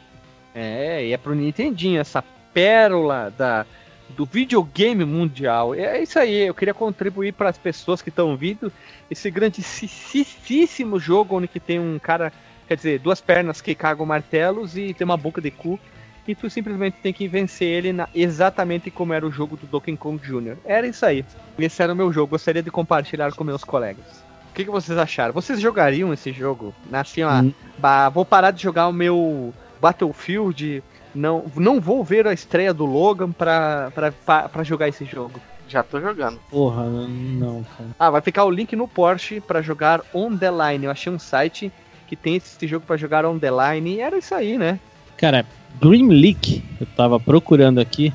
É, 0.53 1.05
e 1.05 1.13
é 1.13 1.17
pro 1.17 1.35
Nintendinho, 1.35 2.01
essa 2.01 2.23
pérola 2.57 3.31
da 3.37 3.67
do 4.09 4.25
videogame 4.25 5.05
mundial. 5.05 5.75
É 5.75 6.01
isso 6.01 6.17
aí, 6.17 6.47
eu 6.47 6.53
queria 6.55 6.73
contribuir 6.73 7.33
para 7.33 7.49
as 7.49 7.57
pessoas 7.57 8.01
que 8.01 8.09
estão 8.09 8.31
ouvindo 8.31 8.71
esse 9.11 9.29
grandíssimo 9.29 10.97
jogo 10.97 11.37
onde 11.37 11.47
que 11.47 11.59
tem 11.59 11.77
um 11.77 11.99
cara, 11.99 12.33
quer 12.67 12.77
dizer, 12.77 12.99
duas 12.99 13.21
pernas 13.21 13.61
que 13.61 13.75
cagam 13.75 14.07
martelos 14.07 14.75
e 14.75 14.91
tem 14.93 15.05
uma 15.05 15.17
boca 15.17 15.39
de 15.39 15.51
cu. 15.51 15.79
e 16.27 16.33
tu 16.33 16.49
simplesmente 16.49 16.97
tem 17.03 17.13
que 17.13 17.27
vencer 17.27 17.67
ele 17.67 17.93
na, 17.93 18.09
exatamente 18.15 18.89
como 18.89 19.13
era 19.13 19.27
o 19.27 19.31
jogo 19.31 19.55
do 19.55 19.67
Donkey 19.67 19.95
Kong 19.95 20.17
Jr. 20.25 20.57
Era 20.65 20.87
isso 20.87 21.05
aí. 21.05 21.23
Esse 21.59 21.83
era 21.83 21.93
o 21.93 21.95
meu 21.95 22.11
jogo. 22.11 22.31
Gostaria 22.31 22.63
de 22.63 22.71
compartilhar 22.71 23.31
com 23.33 23.43
meus 23.43 23.63
colegas. 23.63 24.23
O 24.49 24.53
que, 24.53 24.65
que 24.65 24.71
vocês 24.71 24.97
acharam? 24.97 25.33
Vocês 25.33 25.61
jogariam 25.61 26.11
esse 26.11 26.31
jogo? 26.31 26.73
Assim, 26.91 27.23
ó, 27.23 27.41
hum. 27.41 27.53
bah, 27.77 28.09
vou 28.09 28.25
parar 28.25 28.51
de 28.51 28.63
jogar 28.63 28.87
o 28.87 28.93
meu 28.93 29.53
Battlefield. 29.79 30.83
Não, 31.13 31.45
não 31.55 31.79
vou 31.79 32.03
ver 32.03 32.27
a 32.27 32.33
estreia 32.33 32.73
do 32.73 32.85
Logan 32.85 33.31
pra, 33.31 33.91
pra, 33.93 34.11
pra, 34.11 34.49
pra 34.49 34.63
jogar 34.63 34.87
esse 34.87 35.05
jogo. 35.05 35.39
Já 35.67 35.83
tô 35.83 35.99
jogando. 35.99 36.39
Porra, 36.49 36.85
não, 36.85 37.63
cara. 37.63 37.89
Ah, 37.99 38.09
vai 38.09 38.21
ficar 38.21 38.45
o 38.45 38.51
link 38.51 38.75
no 38.75 38.87
Porsche 38.87 39.41
para 39.41 39.61
jogar 39.61 40.01
On 40.13 40.35
The 40.35 40.49
Line. 40.49 40.85
Eu 40.85 40.91
achei 40.91 41.11
um 41.11 41.19
site 41.19 41.71
que 42.07 42.15
tem 42.15 42.37
esse 42.37 42.65
jogo 42.67 42.85
para 42.85 42.95
jogar 42.95 43.25
On 43.25 43.37
The 43.37 43.49
Line 43.51 43.95
e 43.95 43.99
era 43.99 44.17
isso 44.17 44.33
aí, 44.33 44.57
né? 44.57 44.79
Cara, 45.17 45.45
Grim 45.81 46.07
Leak, 46.07 46.63
eu 46.79 46.87
tava 46.95 47.19
procurando 47.19 47.79
aqui 47.79 48.13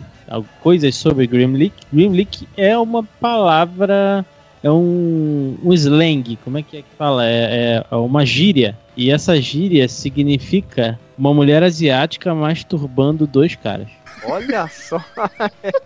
coisas 0.60 0.94
sobre 0.94 1.26
Grim 1.26 1.52
Leak. 1.52 1.74
Grim 1.92 2.08
Leak 2.08 2.48
é 2.56 2.76
uma 2.78 3.02
palavra, 3.02 4.24
é 4.62 4.70
um, 4.70 5.56
um 5.62 5.72
slang, 5.72 6.38
como 6.44 6.58
é 6.58 6.62
que 6.62 6.78
é 6.78 6.82
que 6.82 6.94
fala? 6.96 7.26
É, 7.26 7.84
é 7.90 7.96
uma 7.96 8.24
gíria. 8.24 8.78
E 8.96 9.10
essa 9.10 9.40
gíria 9.40 9.88
significa 9.88 10.98
uma 11.18 11.34
mulher 11.34 11.62
asiática 11.62 12.34
masturbando 12.34 13.26
dois 13.26 13.56
caras. 13.56 13.88
Olha 14.24 14.68
só! 14.68 15.02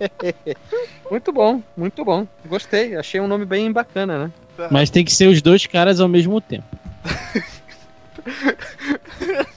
muito 1.10 1.32
bom, 1.32 1.62
muito 1.76 2.04
bom. 2.04 2.26
Gostei, 2.46 2.96
achei 2.96 3.20
um 3.20 3.28
nome 3.28 3.46
bem 3.46 3.72
bacana, 3.72 4.18
né? 4.18 4.32
Mas 4.70 4.90
tem 4.90 5.04
que 5.04 5.12
ser 5.12 5.28
os 5.28 5.40
dois 5.40 5.66
caras 5.66 6.00
ao 6.00 6.08
mesmo 6.08 6.40
tempo. 6.40 6.66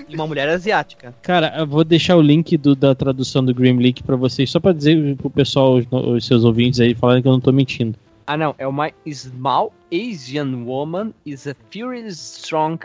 E 0.08 0.16
uma 0.16 0.28
mulher 0.28 0.48
asiática. 0.48 1.14
Cara, 1.22 1.54
eu 1.58 1.68
vou 1.68 1.84
deixar 1.84 2.16
o 2.16 2.22
link 2.22 2.56
do, 2.58 2.76
da 2.76 2.96
tradução 2.96 3.44
do 3.44 3.54
Grim 3.54 3.78
Leak 3.78 4.04
pra 4.04 4.16
vocês, 4.16 4.50
só 4.50 4.60
pra 4.60 4.72
dizer 4.72 5.16
pro 5.18 5.30
pessoal, 5.30 5.76
os, 5.76 5.86
os 5.92 6.26
seus 6.26 6.44
ouvintes 6.44 6.80
aí, 6.80 6.94
falarem 6.94 7.22
que 7.22 7.28
eu 7.28 7.32
não 7.32 7.40
tô 7.40 7.52
mentindo. 7.52 7.98
Ah, 8.30 8.38
não. 8.38 8.54
É 8.60 8.68
uma 8.68 8.92
small 9.12 9.74
Asian 9.92 10.64
woman 10.64 11.16
is 11.26 11.48
a 11.48 11.56
furious 11.72 12.20
strong 12.20 12.80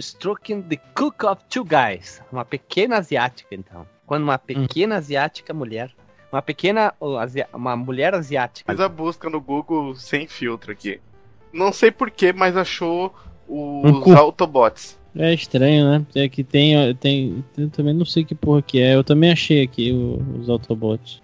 stroking 0.00 0.62
the 0.62 0.78
cook 0.94 1.26
of 1.26 1.44
two 1.50 1.62
guys. 1.62 2.22
Uma 2.32 2.42
pequena 2.42 2.96
asiática, 2.96 3.54
então. 3.54 3.86
Quando 4.06 4.22
uma 4.22 4.38
pequena 4.38 4.94
hum. 4.94 4.98
asiática 4.98 5.52
mulher. 5.52 5.94
Uma 6.32 6.40
pequena. 6.40 6.94
Uma 7.52 7.76
mulher 7.76 8.14
asiática. 8.14 8.72
Fez 8.72 8.80
a 8.80 8.88
busca 8.88 9.28
no 9.28 9.42
Google 9.42 9.94
sem 9.94 10.26
filtro 10.26 10.72
aqui. 10.72 10.98
Não 11.52 11.70
sei 11.70 11.90
porquê, 11.90 12.32
mas 12.32 12.56
achou 12.56 13.14
os 13.46 14.06
um 14.06 14.16
Autobots. 14.16 14.98
É 15.14 15.34
estranho, 15.34 15.84
né? 15.84 16.06
É 16.14 16.30
que 16.30 16.42
tem, 16.42 16.94
tem, 16.94 17.44
tem. 17.54 17.68
Também 17.68 17.92
não 17.92 18.06
sei 18.06 18.24
que 18.24 18.34
porra 18.34 18.62
que 18.62 18.80
é. 18.80 18.94
Eu 18.94 19.04
também 19.04 19.32
achei 19.32 19.62
aqui 19.62 19.92
os 19.92 20.48
Autobots. 20.48 21.20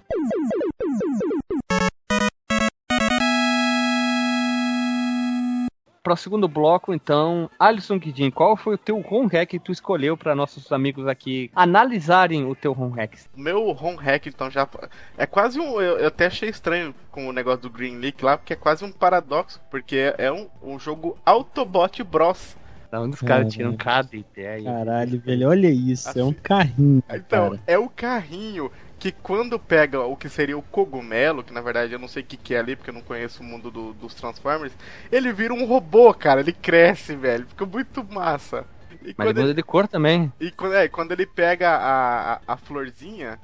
Para 6.04 6.12
o 6.12 6.16
segundo 6.16 6.46
bloco, 6.46 6.92
então, 6.92 7.50
Alisson 7.58 7.98
Guidin, 7.98 8.30
qual 8.30 8.58
foi 8.58 8.74
o 8.74 8.78
teu 8.78 9.02
home 9.10 9.30
hack 9.32 9.48
que 9.48 9.58
tu 9.58 9.72
escolheu 9.72 10.18
para 10.18 10.34
nossos 10.34 10.70
amigos 10.70 11.08
aqui 11.08 11.50
analisarem 11.56 12.44
o 12.44 12.54
teu 12.54 12.72
home 12.78 12.94
hack? 12.94 13.14
O 13.34 13.40
meu 13.40 13.68
home 13.70 13.96
hack, 13.96 14.26
então, 14.26 14.50
já 14.50 14.68
é 15.16 15.24
quase 15.24 15.58
um. 15.58 15.80
Eu, 15.80 15.98
eu, 15.98 16.08
até 16.08 16.26
achei 16.26 16.50
estranho 16.50 16.94
com 17.10 17.26
o 17.26 17.32
negócio 17.32 17.62
do 17.62 17.70
Green 17.70 17.96
Leak 17.96 18.22
lá, 18.22 18.36
porque 18.36 18.52
é 18.52 18.56
quase 18.56 18.84
um 18.84 18.92
paradoxo, 18.92 19.58
porque 19.70 19.96
é, 19.96 20.26
é 20.26 20.32
um, 20.32 20.46
um 20.62 20.78
jogo 20.78 21.16
Autobot 21.24 22.02
Bros. 22.04 22.54
Da 22.90 23.00
onde 23.00 23.14
os 23.14 23.22
caras 23.22 23.52
tiram 23.52 23.74
cada 23.74 24.14
ideia. 24.14 24.62
Caralho, 24.62 25.18
velho, 25.20 25.48
olha 25.48 25.68
isso, 25.68 26.08
assim, 26.10 26.20
é 26.20 26.22
um 26.22 26.28
assim, 26.28 26.38
carrinho. 26.42 27.02
Então, 27.10 27.50
cara. 27.50 27.62
é 27.66 27.78
o 27.78 27.88
carrinho 27.88 28.70
que 29.04 29.12
quando 29.12 29.58
pega 29.58 30.00
o 30.00 30.16
que 30.16 30.30
seria 30.30 30.56
o 30.56 30.62
cogumelo, 30.62 31.44
que 31.44 31.52
na 31.52 31.60
verdade 31.60 31.92
eu 31.92 31.98
não 31.98 32.08
sei 32.08 32.22
o 32.22 32.26
que, 32.26 32.38
que 32.38 32.54
é 32.54 32.58
ali, 32.58 32.74
porque 32.74 32.88
eu 32.88 32.94
não 32.94 33.02
conheço 33.02 33.42
o 33.42 33.44
mundo 33.44 33.70
do, 33.70 33.92
dos 33.92 34.14
Transformers, 34.14 34.72
ele 35.12 35.30
vira 35.30 35.52
um 35.52 35.66
robô, 35.66 36.14
cara. 36.14 36.40
Ele 36.40 36.54
cresce, 36.54 37.14
velho. 37.14 37.46
Fica 37.46 37.66
muito 37.66 38.02
massa. 38.02 38.64
E 39.02 39.14
Mas 39.14 39.28
ele 39.28 39.40
muda 39.42 39.52
de 39.52 39.62
cor 39.62 39.86
também. 39.86 40.32
E 40.40 40.50
quando, 40.50 40.74
é, 40.74 40.88
quando 40.88 41.12
ele 41.12 41.26
pega 41.26 41.68
a, 41.68 42.32
a, 42.32 42.40
a, 42.48 42.56
florzinha, 42.56 43.38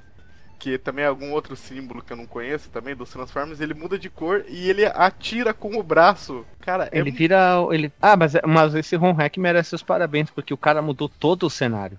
que 0.58 0.78
também 0.78 1.04
é 1.04 1.08
algum 1.08 1.30
outro 1.30 1.54
símbolo 1.54 2.00
que 2.00 2.14
eu 2.14 2.16
não 2.16 2.26
conheço 2.26 2.70
também, 2.70 2.96
dos 2.96 3.10
Transformers, 3.10 3.60
ele 3.60 3.74
muda 3.74 3.98
de 3.98 4.08
cor 4.08 4.42
e 4.48 4.70
ele 4.70 4.86
atira 4.86 5.52
com 5.52 5.78
o 5.78 5.82
braço. 5.82 6.46
Cara, 6.60 6.88
é 6.90 6.98
ele 6.98 7.10
é... 7.10 7.12
vira. 7.12 7.58
Ele... 7.70 7.92
Ah, 8.00 8.16
mas, 8.16 8.32
mas 8.46 8.74
esse 8.74 8.96
Ron 8.96 9.12
Hack 9.12 9.36
merece 9.36 9.74
os 9.74 9.82
parabéns, 9.82 10.30
porque 10.30 10.54
o 10.54 10.58
cara 10.58 10.80
mudou 10.80 11.06
todo 11.06 11.44
o 11.44 11.50
cenário. 11.50 11.98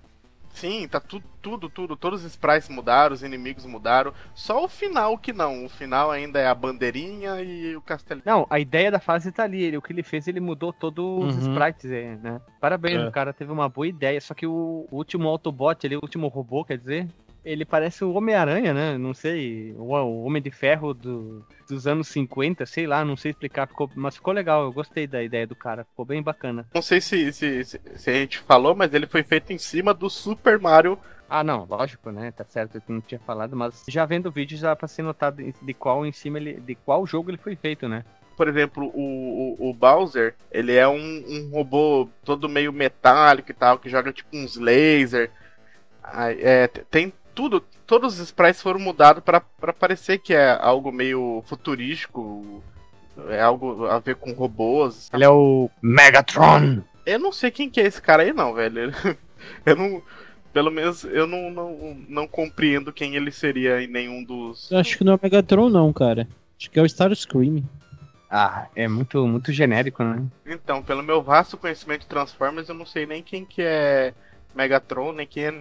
Sim, 0.52 0.86
tá 0.86 1.00
tudo, 1.00 1.24
tudo, 1.40 1.68
tudo. 1.68 1.96
Todos 1.96 2.24
os 2.24 2.32
sprites 2.32 2.68
mudaram, 2.68 3.14
os 3.14 3.22
inimigos 3.22 3.64
mudaram. 3.66 4.12
Só 4.34 4.64
o 4.64 4.68
final 4.68 5.16
que 5.18 5.32
não. 5.32 5.64
O 5.64 5.68
final 5.68 6.10
ainda 6.10 6.38
é 6.38 6.46
a 6.46 6.54
bandeirinha 6.54 7.40
e 7.40 7.74
o 7.74 7.80
castelo. 7.80 8.22
Não, 8.24 8.46
a 8.48 8.60
ideia 8.60 8.90
da 8.90 9.00
fase 9.00 9.32
tá 9.32 9.44
ali. 9.44 9.62
Ele, 9.62 9.76
o 9.76 9.82
que 9.82 9.92
ele 9.92 10.02
fez, 10.02 10.28
ele 10.28 10.40
mudou 10.40 10.72
todos 10.72 11.04
uhum. 11.04 11.26
os 11.26 11.36
sprites, 11.36 11.90
é, 11.90 12.16
né? 12.16 12.40
Parabéns, 12.60 13.00
é. 13.00 13.08
o 13.08 13.12
cara 13.12 13.32
teve 13.32 13.50
uma 13.50 13.68
boa 13.68 13.86
ideia. 13.86 14.20
Só 14.20 14.34
que 14.34 14.46
o, 14.46 14.86
o 14.90 14.96
último 14.96 15.28
Autobot 15.28 15.86
ali, 15.86 15.96
o 15.96 16.00
último 16.02 16.28
robô, 16.28 16.64
quer 16.64 16.78
dizer, 16.78 17.08
ele 17.44 17.64
parece 17.64 18.04
o 18.04 18.12
Homem-Aranha, 18.12 18.72
né? 18.72 18.98
Não 18.98 19.12
sei, 19.14 19.72
o, 19.76 19.92
o 19.92 20.24
Homem 20.24 20.42
de 20.42 20.50
Ferro 20.50 20.94
do, 20.94 21.44
dos 21.68 21.86
anos 21.86 22.08
50, 22.08 22.66
sei 22.66 22.86
lá, 22.86 23.04
não 23.04 23.16
sei 23.16 23.30
explicar, 23.30 23.66
ficou, 23.66 23.90
mas 23.94 24.16
ficou 24.16 24.32
legal, 24.32 24.64
eu 24.64 24.72
gostei 24.72 25.06
da 25.06 25.22
ideia 25.22 25.46
do 25.46 25.56
cara, 25.56 25.84
ficou 25.84 26.04
bem 26.04 26.22
bacana. 26.22 26.66
Não 26.74 26.82
sei 26.82 27.00
se, 27.00 27.32
se, 27.32 27.64
se, 27.64 27.80
se 27.96 28.10
a 28.10 28.14
gente 28.14 28.38
falou, 28.40 28.74
mas 28.74 28.94
ele 28.94 29.06
foi 29.06 29.22
feito 29.22 29.52
em 29.52 29.58
cima 29.58 29.92
do 29.92 30.08
Super 30.08 30.58
Mario 30.58 30.98
ah, 31.34 31.42
não, 31.42 31.64
lógico, 31.64 32.10
né? 32.10 32.30
Tá 32.30 32.44
certo, 32.44 32.74
eu 32.74 32.82
não 32.86 33.00
tinha 33.00 33.18
falado, 33.18 33.56
mas 33.56 33.84
já 33.88 34.04
vendo 34.04 34.26
o 34.26 34.30
vídeo 34.30 34.58
já 34.58 34.76
pra 34.76 34.86
ser 34.86 35.00
notado 35.00 35.42
de 35.62 35.72
qual 35.72 36.04
em 36.04 36.12
cima 36.12 36.36
ele. 36.36 36.60
de 36.60 36.74
qual 36.74 37.06
jogo 37.06 37.30
ele 37.30 37.38
foi 37.38 37.56
feito, 37.56 37.88
né? 37.88 38.04
Por 38.36 38.48
exemplo, 38.48 38.92
o, 38.94 39.56
o, 39.58 39.70
o 39.70 39.72
Bowser, 39.72 40.34
ele 40.50 40.74
é 40.74 40.86
um, 40.86 41.24
um, 41.26 41.50
robô 41.50 42.06
todo 42.22 42.50
meio 42.50 42.70
metálico 42.70 43.50
e 43.50 43.54
tal, 43.54 43.78
que 43.78 43.88
joga 43.88 44.12
tipo 44.12 44.28
uns 44.36 44.56
laser. 44.56 45.30
É, 46.38 46.66
tem 46.66 47.10
tudo, 47.34 47.60
todos 47.86 48.14
os 48.14 48.20
sprites 48.20 48.62
foram 48.62 48.80
mudados 48.80 49.22
para 49.22 49.40
parecer 49.72 50.18
que 50.18 50.34
é 50.34 50.56
algo 50.60 50.92
meio 50.92 51.42
futurístico, 51.46 52.62
é 53.28 53.40
algo 53.40 53.86
a 53.86 53.98
ver 53.98 54.16
com 54.16 54.32
robôs. 54.32 55.10
Ele 55.12 55.24
é 55.24 55.28
o 55.28 55.70
Megatron. 55.82 56.82
Eu 57.04 57.18
não 57.18 57.32
sei 57.32 57.50
quem 57.50 57.68
que 57.68 57.80
é 57.80 57.84
esse 57.84 58.00
cara 58.00 58.22
aí 58.22 58.32
não, 58.32 58.54
velho. 58.54 58.92
Eu 59.66 59.74
não, 59.74 60.00
pelo 60.52 60.70
menos 60.70 61.02
eu 61.02 61.26
não, 61.26 61.50
não, 61.50 61.96
não 62.08 62.28
compreendo 62.28 62.92
quem 62.92 63.16
ele 63.16 63.32
seria 63.32 63.82
em 63.82 63.88
nenhum 63.88 64.22
dos. 64.22 64.70
Eu 64.70 64.78
acho 64.78 64.96
que 64.96 65.02
não 65.02 65.14
é 65.14 65.16
o 65.16 65.20
Megatron 65.20 65.68
não, 65.68 65.92
cara. 65.92 66.28
Acho 66.56 66.70
que 66.70 66.78
é 66.78 66.82
o 66.82 66.86
Starscream. 66.86 67.64
Ah, 68.30 68.68
é 68.76 68.86
muito, 68.86 69.26
muito 69.26 69.52
genérico, 69.52 70.04
né? 70.04 70.24
Então, 70.46 70.80
pelo 70.80 71.02
meu 71.02 71.20
vasto 71.20 71.56
conhecimento 71.56 72.02
de 72.02 72.06
Transformers, 72.06 72.68
eu 72.68 72.74
não 72.74 72.86
sei 72.86 73.04
nem 73.04 73.22
quem 73.22 73.44
que 73.44 73.62
é 73.62 74.14
Megatron, 74.54 75.12
nem 75.12 75.26
quem 75.26 75.44
é 75.44 75.54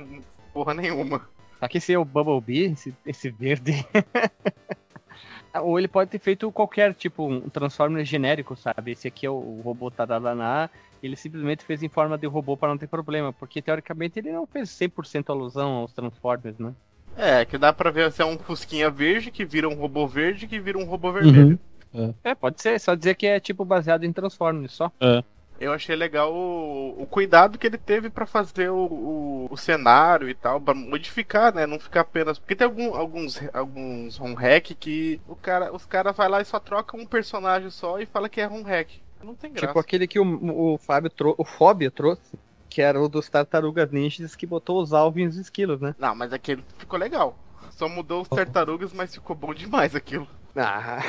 porra 0.54 0.74
nenhuma. 0.74 1.22
Aqui 1.62 1.78
esse 1.78 1.94
é 1.94 2.00
o 2.00 2.04
Bumblebee, 2.04 2.72
esse, 2.72 2.94
esse 3.06 3.30
verde. 3.30 3.86
Ou 5.62 5.78
ele 5.78 5.88
pode 5.88 6.10
ter 6.10 6.20
feito 6.20 6.52
qualquer 6.52 6.94
tipo, 6.96 7.28
um 7.28 7.50
Transformer 7.50 8.04
genérico, 8.04 8.56
sabe? 8.56 8.92
Esse 8.92 9.08
aqui 9.08 9.26
é 9.26 9.30
o, 9.30 9.62
robô 9.64 9.92
Tadalaná, 9.92 10.70
ele 11.04 11.16
simplesmente 11.16 11.64
fez 11.64 11.84
em 11.84 11.90
forma 11.90 12.18
de 12.18 12.26
robô 12.26 12.58
para 12.58 12.70
não 12.70 12.78
ter 12.78 12.88
problema, 12.88 13.32
porque 13.32 13.62
teoricamente 13.62 14.18
ele 14.18 14.32
não 14.32 14.48
fez 14.48 14.70
100% 14.70 15.30
alusão 15.30 15.74
aos 15.74 15.94
Transformers, 15.94 16.58
né? 16.58 16.74
É, 17.16 17.44
que 17.44 17.58
dá 17.58 17.74
pra 17.74 17.92
ver 17.92 18.12
se 18.12 18.22
é 18.22 18.26
um 18.26 18.40
Fusquinha 18.40 18.90
verde 18.90 19.30
que 19.30 19.44
vira 19.44 19.68
um 19.68 19.76
robô 19.76 20.08
verde 20.08 20.48
que 20.48 20.60
vira 20.60 20.78
um 20.78 20.86
robô 20.86 21.12
vermelho. 21.12 21.60
Uhum. 21.94 22.14
É. 22.24 22.32
é. 22.32 22.36
pode 22.36 22.62
ser, 22.62 22.80
só 22.80 22.96
dizer 22.96 23.16
que 23.16 23.28
é 23.28 23.40
tipo 23.40 23.66
baseado 23.66 24.06
em 24.06 24.14
Transformers 24.14 24.72
só. 24.72 24.92
É 25.00 25.22
eu 25.62 25.72
achei 25.72 25.96
legal 25.96 26.34
o, 26.34 27.04
o 27.04 27.06
cuidado 27.06 27.60
que 27.60 27.68
ele 27.68 27.78
teve 27.78 28.10
para 28.10 28.26
fazer 28.26 28.72
o, 28.72 28.86
o, 28.86 29.48
o, 29.52 29.56
cenário 29.56 30.28
e 30.28 30.34
tal, 30.34 30.60
para 30.60 30.74
modificar, 30.74 31.54
né? 31.54 31.68
Não 31.68 31.80
ficar 31.80 32.02
apenas. 32.02 32.40
Porque 32.40 32.56
tem 32.56 32.66
algum, 32.66 32.96
alguns, 32.96 33.40
alguns 33.54 34.20
home 34.20 34.34
hack 34.34 34.74
que 34.80 35.22
o 35.28 35.36
cara, 35.36 35.72
os 35.72 35.86
caras 35.86 36.18
vai 36.18 36.28
lá 36.28 36.42
e 36.42 36.46
só 36.46 36.60
troca 36.60 36.98
um 36.98 37.06
personagem 37.06 37.70
só 37.70 38.00
e 38.00 38.08
fala 38.08 38.28
que 38.28 38.42
é 38.42 38.48
home 38.48 38.64
hack. 38.64 38.90
Não 39.24 39.36
tem 39.36 39.52
graça. 39.54 39.68
Tipo 39.68 39.80
aquele 39.80 40.08
que 40.08 40.20
o, 40.20 40.74
o 40.74 40.78
Fábio 40.80 41.12
trouxe, 41.12 41.36
o 41.40 41.46
Fóbio 41.46 41.92
trouxe, 41.92 42.40
que 42.68 42.82
era 42.82 43.00
o 43.00 43.08
dos 43.08 43.30
Tartarugas 43.30 43.92
Ninjas 43.92 44.36
que 44.36 44.48
botou 44.48 44.82
os 44.82 44.94
alvos 44.94 45.22
e 45.22 45.26
os 45.28 45.38
esquilos, 45.38 45.80
né? 45.80 45.94
Não, 46.00 46.16
mas 46.16 46.34
aquele 46.34 46.64
ficou 46.80 46.98
legal. 46.98 47.38
Só 47.70 47.88
mudou 47.88 48.22
os 48.22 48.28
tartarugas, 48.28 48.94
mas 48.94 49.14
ficou 49.14 49.36
bom 49.36 49.54
demais 49.54 49.96
aquilo. 49.96 50.28
Ah, 50.56 51.00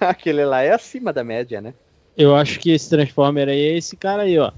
aquele 0.00 0.44
lá 0.44 0.62
é 0.62 0.72
acima 0.72 1.12
da 1.12 1.24
média, 1.24 1.60
né? 1.60 1.74
Eu 2.16 2.34
acho 2.34 2.58
que 2.60 2.70
esse 2.70 2.90
Transformer 2.90 3.48
aí 3.48 3.60
é 3.60 3.76
esse 3.78 3.96
cara 3.96 4.22
aí, 4.22 4.38
ó. 4.38 4.52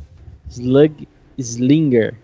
Slug 0.48 1.08
Slinger. 1.38 2.14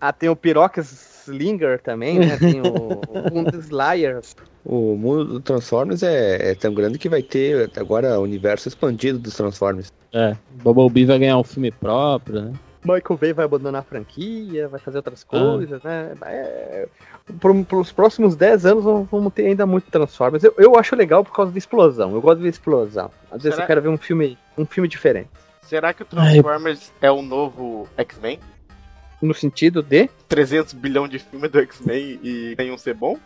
Ah, 0.00 0.12
tem 0.12 0.28
o 0.28 0.36
Pirocas 0.36 1.24
Slinger 1.26 1.80
também, 1.80 2.18
né? 2.18 2.36
Tem 2.38 2.60
o, 2.60 3.00
o 3.56 3.60
Slayer. 3.60 4.20
O 4.64 4.96
mundo 4.96 5.24
do 5.24 5.40
Transformers 5.40 6.02
é, 6.02 6.50
é, 6.50 6.54
tão 6.54 6.74
grande 6.74 6.98
que 6.98 7.08
vai 7.08 7.22
ter 7.22 7.70
agora 7.74 8.20
o 8.20 8.22
universo 8.22 8.68
expandido 8.68 9.18
dos 9.18 9.34
Transformers. 9.34 9.90
É, 10.12 10.36
Bumblebee 10.62 11.06
vai 11.06 11.18
ganhar 11.18 11.38
um 11.38 11.44
filme 11.44 11.70
próprio, 11.70 12.42
né? 12.42 12.52
Michael 12.84 13.18
Bay 13.18 13.32
vai 13.32 13.44
abandonar 13.46 13.80
a 13.80 13.84
franquia, 13.84 14.68
vai 14.68 14.78
fazer 14.78 14.98
outras 14.98 15.24
ah. 15.30 15.38
coisas, 15.38 15.80
ah. 15.84 15.88
né? 15.88 16.14
É, 16.26 16.88
para 17.40 17.78
os 17.78 17.92
próximos 17.92 18.36
10 18.36 18.66
anos 18.66 18.84
vamos 19.10 19.32
ter 19.32 19.46
ainda 19.46 19.64
muito 19.64 19.90
Transformers. 19.90 20.44
Eu, 20.44 20.54
eu 20.58 20.76
acho 20.76 20.94
legal 20.94 21.24
por 21.24 21.32
causa 21.32 21.50
da 21.50 21.58
explosão. 21.58 22.12
Eu 22.12 22.20
gosto 22.20 22.38
de 22.38 22.44
ver 22.44 22.50
explosão. 22.50 23.10
Às 23.30 23.42
vezes 23.42 23.54
Será? 23.54 23.64
eu 23.64 23.66
quero 23.66 23.82
ver 23.82 23.88
um 23.88 23.98
filme, 23.98 24.36
um 24.58 24.66
filme 24.66 24.88
diferente. 24.88 25.30
Será 25.62 25.92
que 25.92 26.02
o 26.02 26.06
Transformers 26.06 26.92
Ai. 27.00 27.08
é 27.08 27.12
o 27.12 27.22
novo 27.22 27.88
X-Men? 27.96 28.40
No 29.20 29.34
sentido 29.34 29.82
de? 29.82 30.08
300 30.28 30.72
bilhões 30.72 31.10
de 31.10 31.18
filmes 31.18 31.50
do 31.50 31.58
X-Men 31.60 32.20
e 32.22 32.54
nenhum 32.56 32.78
ser 32.78 32.94
bom? 32.94 33.18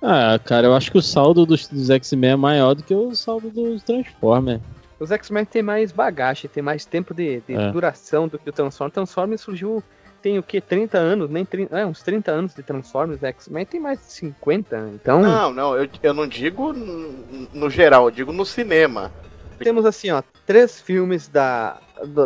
Ah, 0.00 0.38
cara, 0.38 0.66
eu 0.66 0.74
acho 0.74 0.92
que 0.92 0.98
o 0.98 1.02
saldo 1.02 1.46
dos, 1.46 1.66
dos 1.66 1.90
X-Men 1.90 2.30
é 2.32 2.36
maior 2.36 2.74
do 2.74 2.82
que 2.82 2.94
o 2.94 3.14
saldo 3.14 3.50
dos 3.50 3.82
Transformers. 3.82 4.60
Os 5.00 5.10
X-Men 5.10 5.44
tem 5.44 5.62
mais 5.62 5.90
bagagem, 5.92 6.48
tem 6.48 6.62
mais 6.62 6.84
tempo 6.84 7.12
de, 7.12 7.40
de 7.40 7.54
é. 7.54 7.72
duração 7.72 8.28
do 8.28 8.38
que 8.38 8.48
o 8.48 8.52
Transformers. 8.52 8.94
Transformers 8.94 9.40
surgiu 9.40 9.82
tem 10.24 10.38
o 10.38 10.42
que? 10.42 10.58
30 10.58 10.96
anos, 10.96 11.28
nem 11.28 11.44
30, 11.44 11.78
é, 11.78 11.84
uns 11.84 12.02
30 12.02 12.32
anos 12.32 12.54
de 12.54 12.62
Transformers, 12.62 13.22
X-Men 13.22 13.66
tem 13.66 13.78
mais 13.78 13.98
de 13.98 14.10
50, 14.10 14.92
então. 14.94 15.20
Não, 15.20 15.52
não, 15.52 15.76
eu, 15.76 15.86
eu 16.02 16.14
não 16.14 16.26
digo 16.26 16.72
no, 16.72 17.12
no 17.52 17.68
geral, 17.68 18.06
eu 18.06 18.10
digo 18.10 18.32
no 18.32 18.46
cinema. 18.46 19.12
Temos 19.58 19.84
assim, 19.84 20.10
ó, 20.10 20.22
três 20.46 20.80
filmes 20.80 21.28
da, 21.28 21.80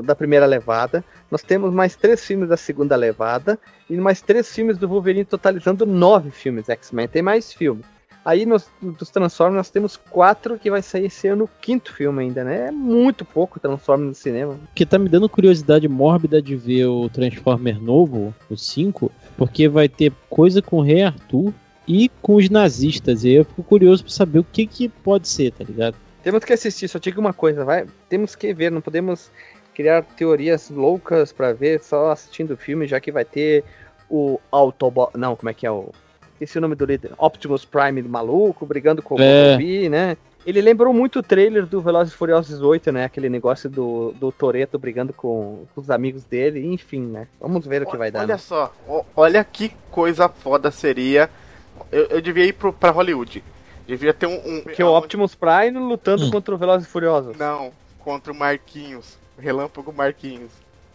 da 0.04 0.14
primeira 0.14 0.46
levada, 0.46 1.04
nós 1.30 1.42
temos 1.42 1.72
mais 1.72 1.94
três 1.96 2.24
filmes 2.24 2.48
da 2.48 2.56
segunda 2.56 2.96
levada, 2.96 3.58
e 3.88 3.96
mais 3.96 4.20
três 4.20 4.52
filmes 4.52 4.78
do 4.78 4.88
Wolverine, 4.88 5.24
totalizando 5.24 5.86
nove 5.86 6.30
filmes 6.30 6.68
X-Men. 6.68 7.08
Tem 7.08 7.22
mais 7.22 7.52
filmes. 7.52 7.84
Aí 8.24 8.44
dos 8.82 9.08
Transformers 9.10 9.56
nós 9.56 9.70
temos 9.70 9.96
quatro 9.96 10.58
que 10.58 10.70
vai 10.70 10.82
sair 10.82 11.06
esse 11.06 11.28
ano, 11.28 11.44
o 11.44 11.50
quinto 11.62 11.94
filme 11.94 12.24
ainda, 12.24 12.44
né? 12.44 12.66
É 12.68 12.70
muito 12.70 13.24
pouco 13.24 13.58
Transformers 13.58 14.08
no 14.08 14.14
cinema. 14.14 14.60
Que 14.74 14.84
tá 14.84 14.98
me 14.98 15.08
dando 15.08 15.28
curiosidade 15.28 15.88
mórbida 15.88 16.42
de 16.42 16.54
ver 16.54 16.86
o 16.86 17.08
Transformer 17.08 17.82
novo, 17.82 18.34
o 18.50 18.56
5, 18.56 19.10
porque 19.36 19.66
vai 19.66 19.88
ter 19.88 20.12
coisa 20.28 20.60
com 20.60 20.78
o 20.78 20.82
Rei 20.82 21.04
Arthur 21.04 21.54
e 21.86 22.10
com 22.20 22.34
os 22.34 22.50
nazistas. 22.50 23.24
E 23.24 23.30
eu 23.30 23.46
fico 23.46 23.62
curioso 23.62 24.04
pra 24.04 24.12
saber 24.12 24.40
o 24.40 24.44
que 24.44 24.66
que 24.66 24.88
pode 24.88 25.26
ser, 25.26 25.52
tá 25.52 25.64
ligado? 25.64 25.96
Temos 26.28 26.44
que 26.44 26.52
assistir, 26.52 26.88
só 26.88 26.98
digo 26.98 27.22
uma 27.22 27.32
coisa, 27.32 27.64
vai. 27.64 27.86
Temos 28.06 28.36
que 28.36 28.52
ver, 28.52 28.70
não 28.70 28.82
podemos 28.82 29.30
criar 29.72 30.02
teorias 30.02 30.68
loucas 30.68 31.32
para 31.32 31.54
ver 31.54 31.80
só 31.80 32.10
assistindo 32.10 32.50
o 32.50 32.56
filme, 32.58 32.86
já 32.86 33.00
que 33.00 33.10
vai 33.10 33.24
ter 33.24 33.64
o 34.10 34.38
Autobot. 34.50 35.16
Não, 35.16 35.34
como 35.34 35.48
é 35.48 35.54
que 35.54 35.66
é 35.66 35.70
o 35.70 35.88
esqueci 36.32 36.58
o 36.58 36.60
nome 36.60 36.74
do 36.74 36.84
líder, 36.84 37.12
Optimus 37.16 37.64
Prime 37.64 38.02
maluco, 38.02 38.66
brigando 38.66 39.00
com 39.00 39.14
o 39.14 39.22
é. 39.22 39.52
Bumblebee, 39.52 39.88
né? 39.88 40.18
Ele 40.44 40.60
lembrou 40.60 40.92
muito 40.92 41.20
o 41.20 41.22
trailer 41.22 41.64
do 41.64 41.80
Velozes 41.80 42.12
e 42.12 42.16
Furiosos 42.16 42.60
8, 42.60 42.92
né? 42.92 43.04
Aquele 43.04 43.30
negócio 43.30 43.70
do, 43.70 44.12
do 44.12 44.30
Toreto 44.30 44.78
brigando 44.78 45.14
com, 45.14 45.64
com, 45.74 45.80
os 45.80 45.88
amigos 45.88 46.24
dele, 46.24 46.62
enfim, 46.66 47.00
né? 47.00 47.26
Vamos 47.40 47.66
ver 47.66 47.84
o 47.84 47.86
que 47.86 47.96
vai 47.96 48.10
dar. 48.10 48.20
Olha 48.20 48.34
né? 48.34 48.38
só, 48.38 48.70
olha 49.16 49.42
que 49.42 49.72
coisa 49.90 50.28
foda 50.28 50.70
seria. 50.70 51.30
Eu, 51.90 52.04
eu 52.08 52.20
devia 52.20 52.44
ir 52.44 52.52
pro, 52.52 52.70
pra 52.70 52.90
Hollywood. 52.90 53.42
Devia 53.88 54.12
ter 54.12 54.26
um. 54.26 54.34
um 54.34 54.60
que 54.60 54.82
o 54.82 54.94
Optimus 54.94 55.34
Prime 55.34 55.78
lutando 55.78 56.26
hum. 56.26 56.30
contra 56.30 56.54
o 56.54 56.58
Velozes 56.58 56.86
e 56.86 56.90
Furiosos. 56.90 57.34
Não, 57.38 57.72
contra 57.98 58.30
o 58.30 58.36
Marquinhos. 58.36 59.16
Relâmpago 59.38 59.90
Marquinhos. 59.94 60.52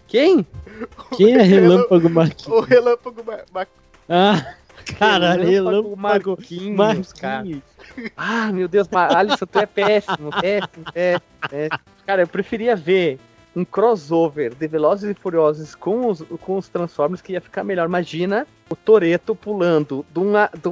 Quem? 0.07 0.45
Quem 1.17 1.33
é 1.33 1.41
Relâmpago 1.41 2.07
Marquinhos? 2.07 2.59
O 2.59 2.61
Relâmpago 2.61 3.23
Marquinhos. 3.25 3.83
Ah! 4.07 4.55
Caralho, 4.99 5.47
relâmpago 5.47 5.95
Marquinhos, 5.95 6.75
Marquinhos, 6.75 7.13
cara. 7.13 7.47
Ah, 8.17 8.51
meu 8.51 8.67
Deus, 8.67 8.87
Alisson, 8.91 9.45
tu 9.45 9.59
é 9.59 9.65
péssimo, 9.65 10.29
péssimo, 10.41 10.91
péssimo, 10.91 11.49
péssimo. 11.49 11.79
Cara, 12.05 12.23
eu 12.23 12.27
preferia 12.27 12.75
ver 12.75 13.17
um 13.55 13.63
crossover 13.63 14.53
de 14.53 14.67
Velozes 14.67 15.09
e 15.09 15.13
Furiosos 15.13 15.73
com 15.73 16.09
os, 16.09 16.21
com 16.41 16.57
os 16.57 16.67
Transformers 16.67 17.21
que 17.21 17.33
ia 17.33 17.41
ficar 17.41 17.63
melhor. 17.63 17.87
Imagina 17.87 18.45
o 18.69 18.75
Toreto 18.75 19.35
pulando 19.35 20.05
de 20.11 20.19
uma, 20.19 20.49
de 20.61 20.67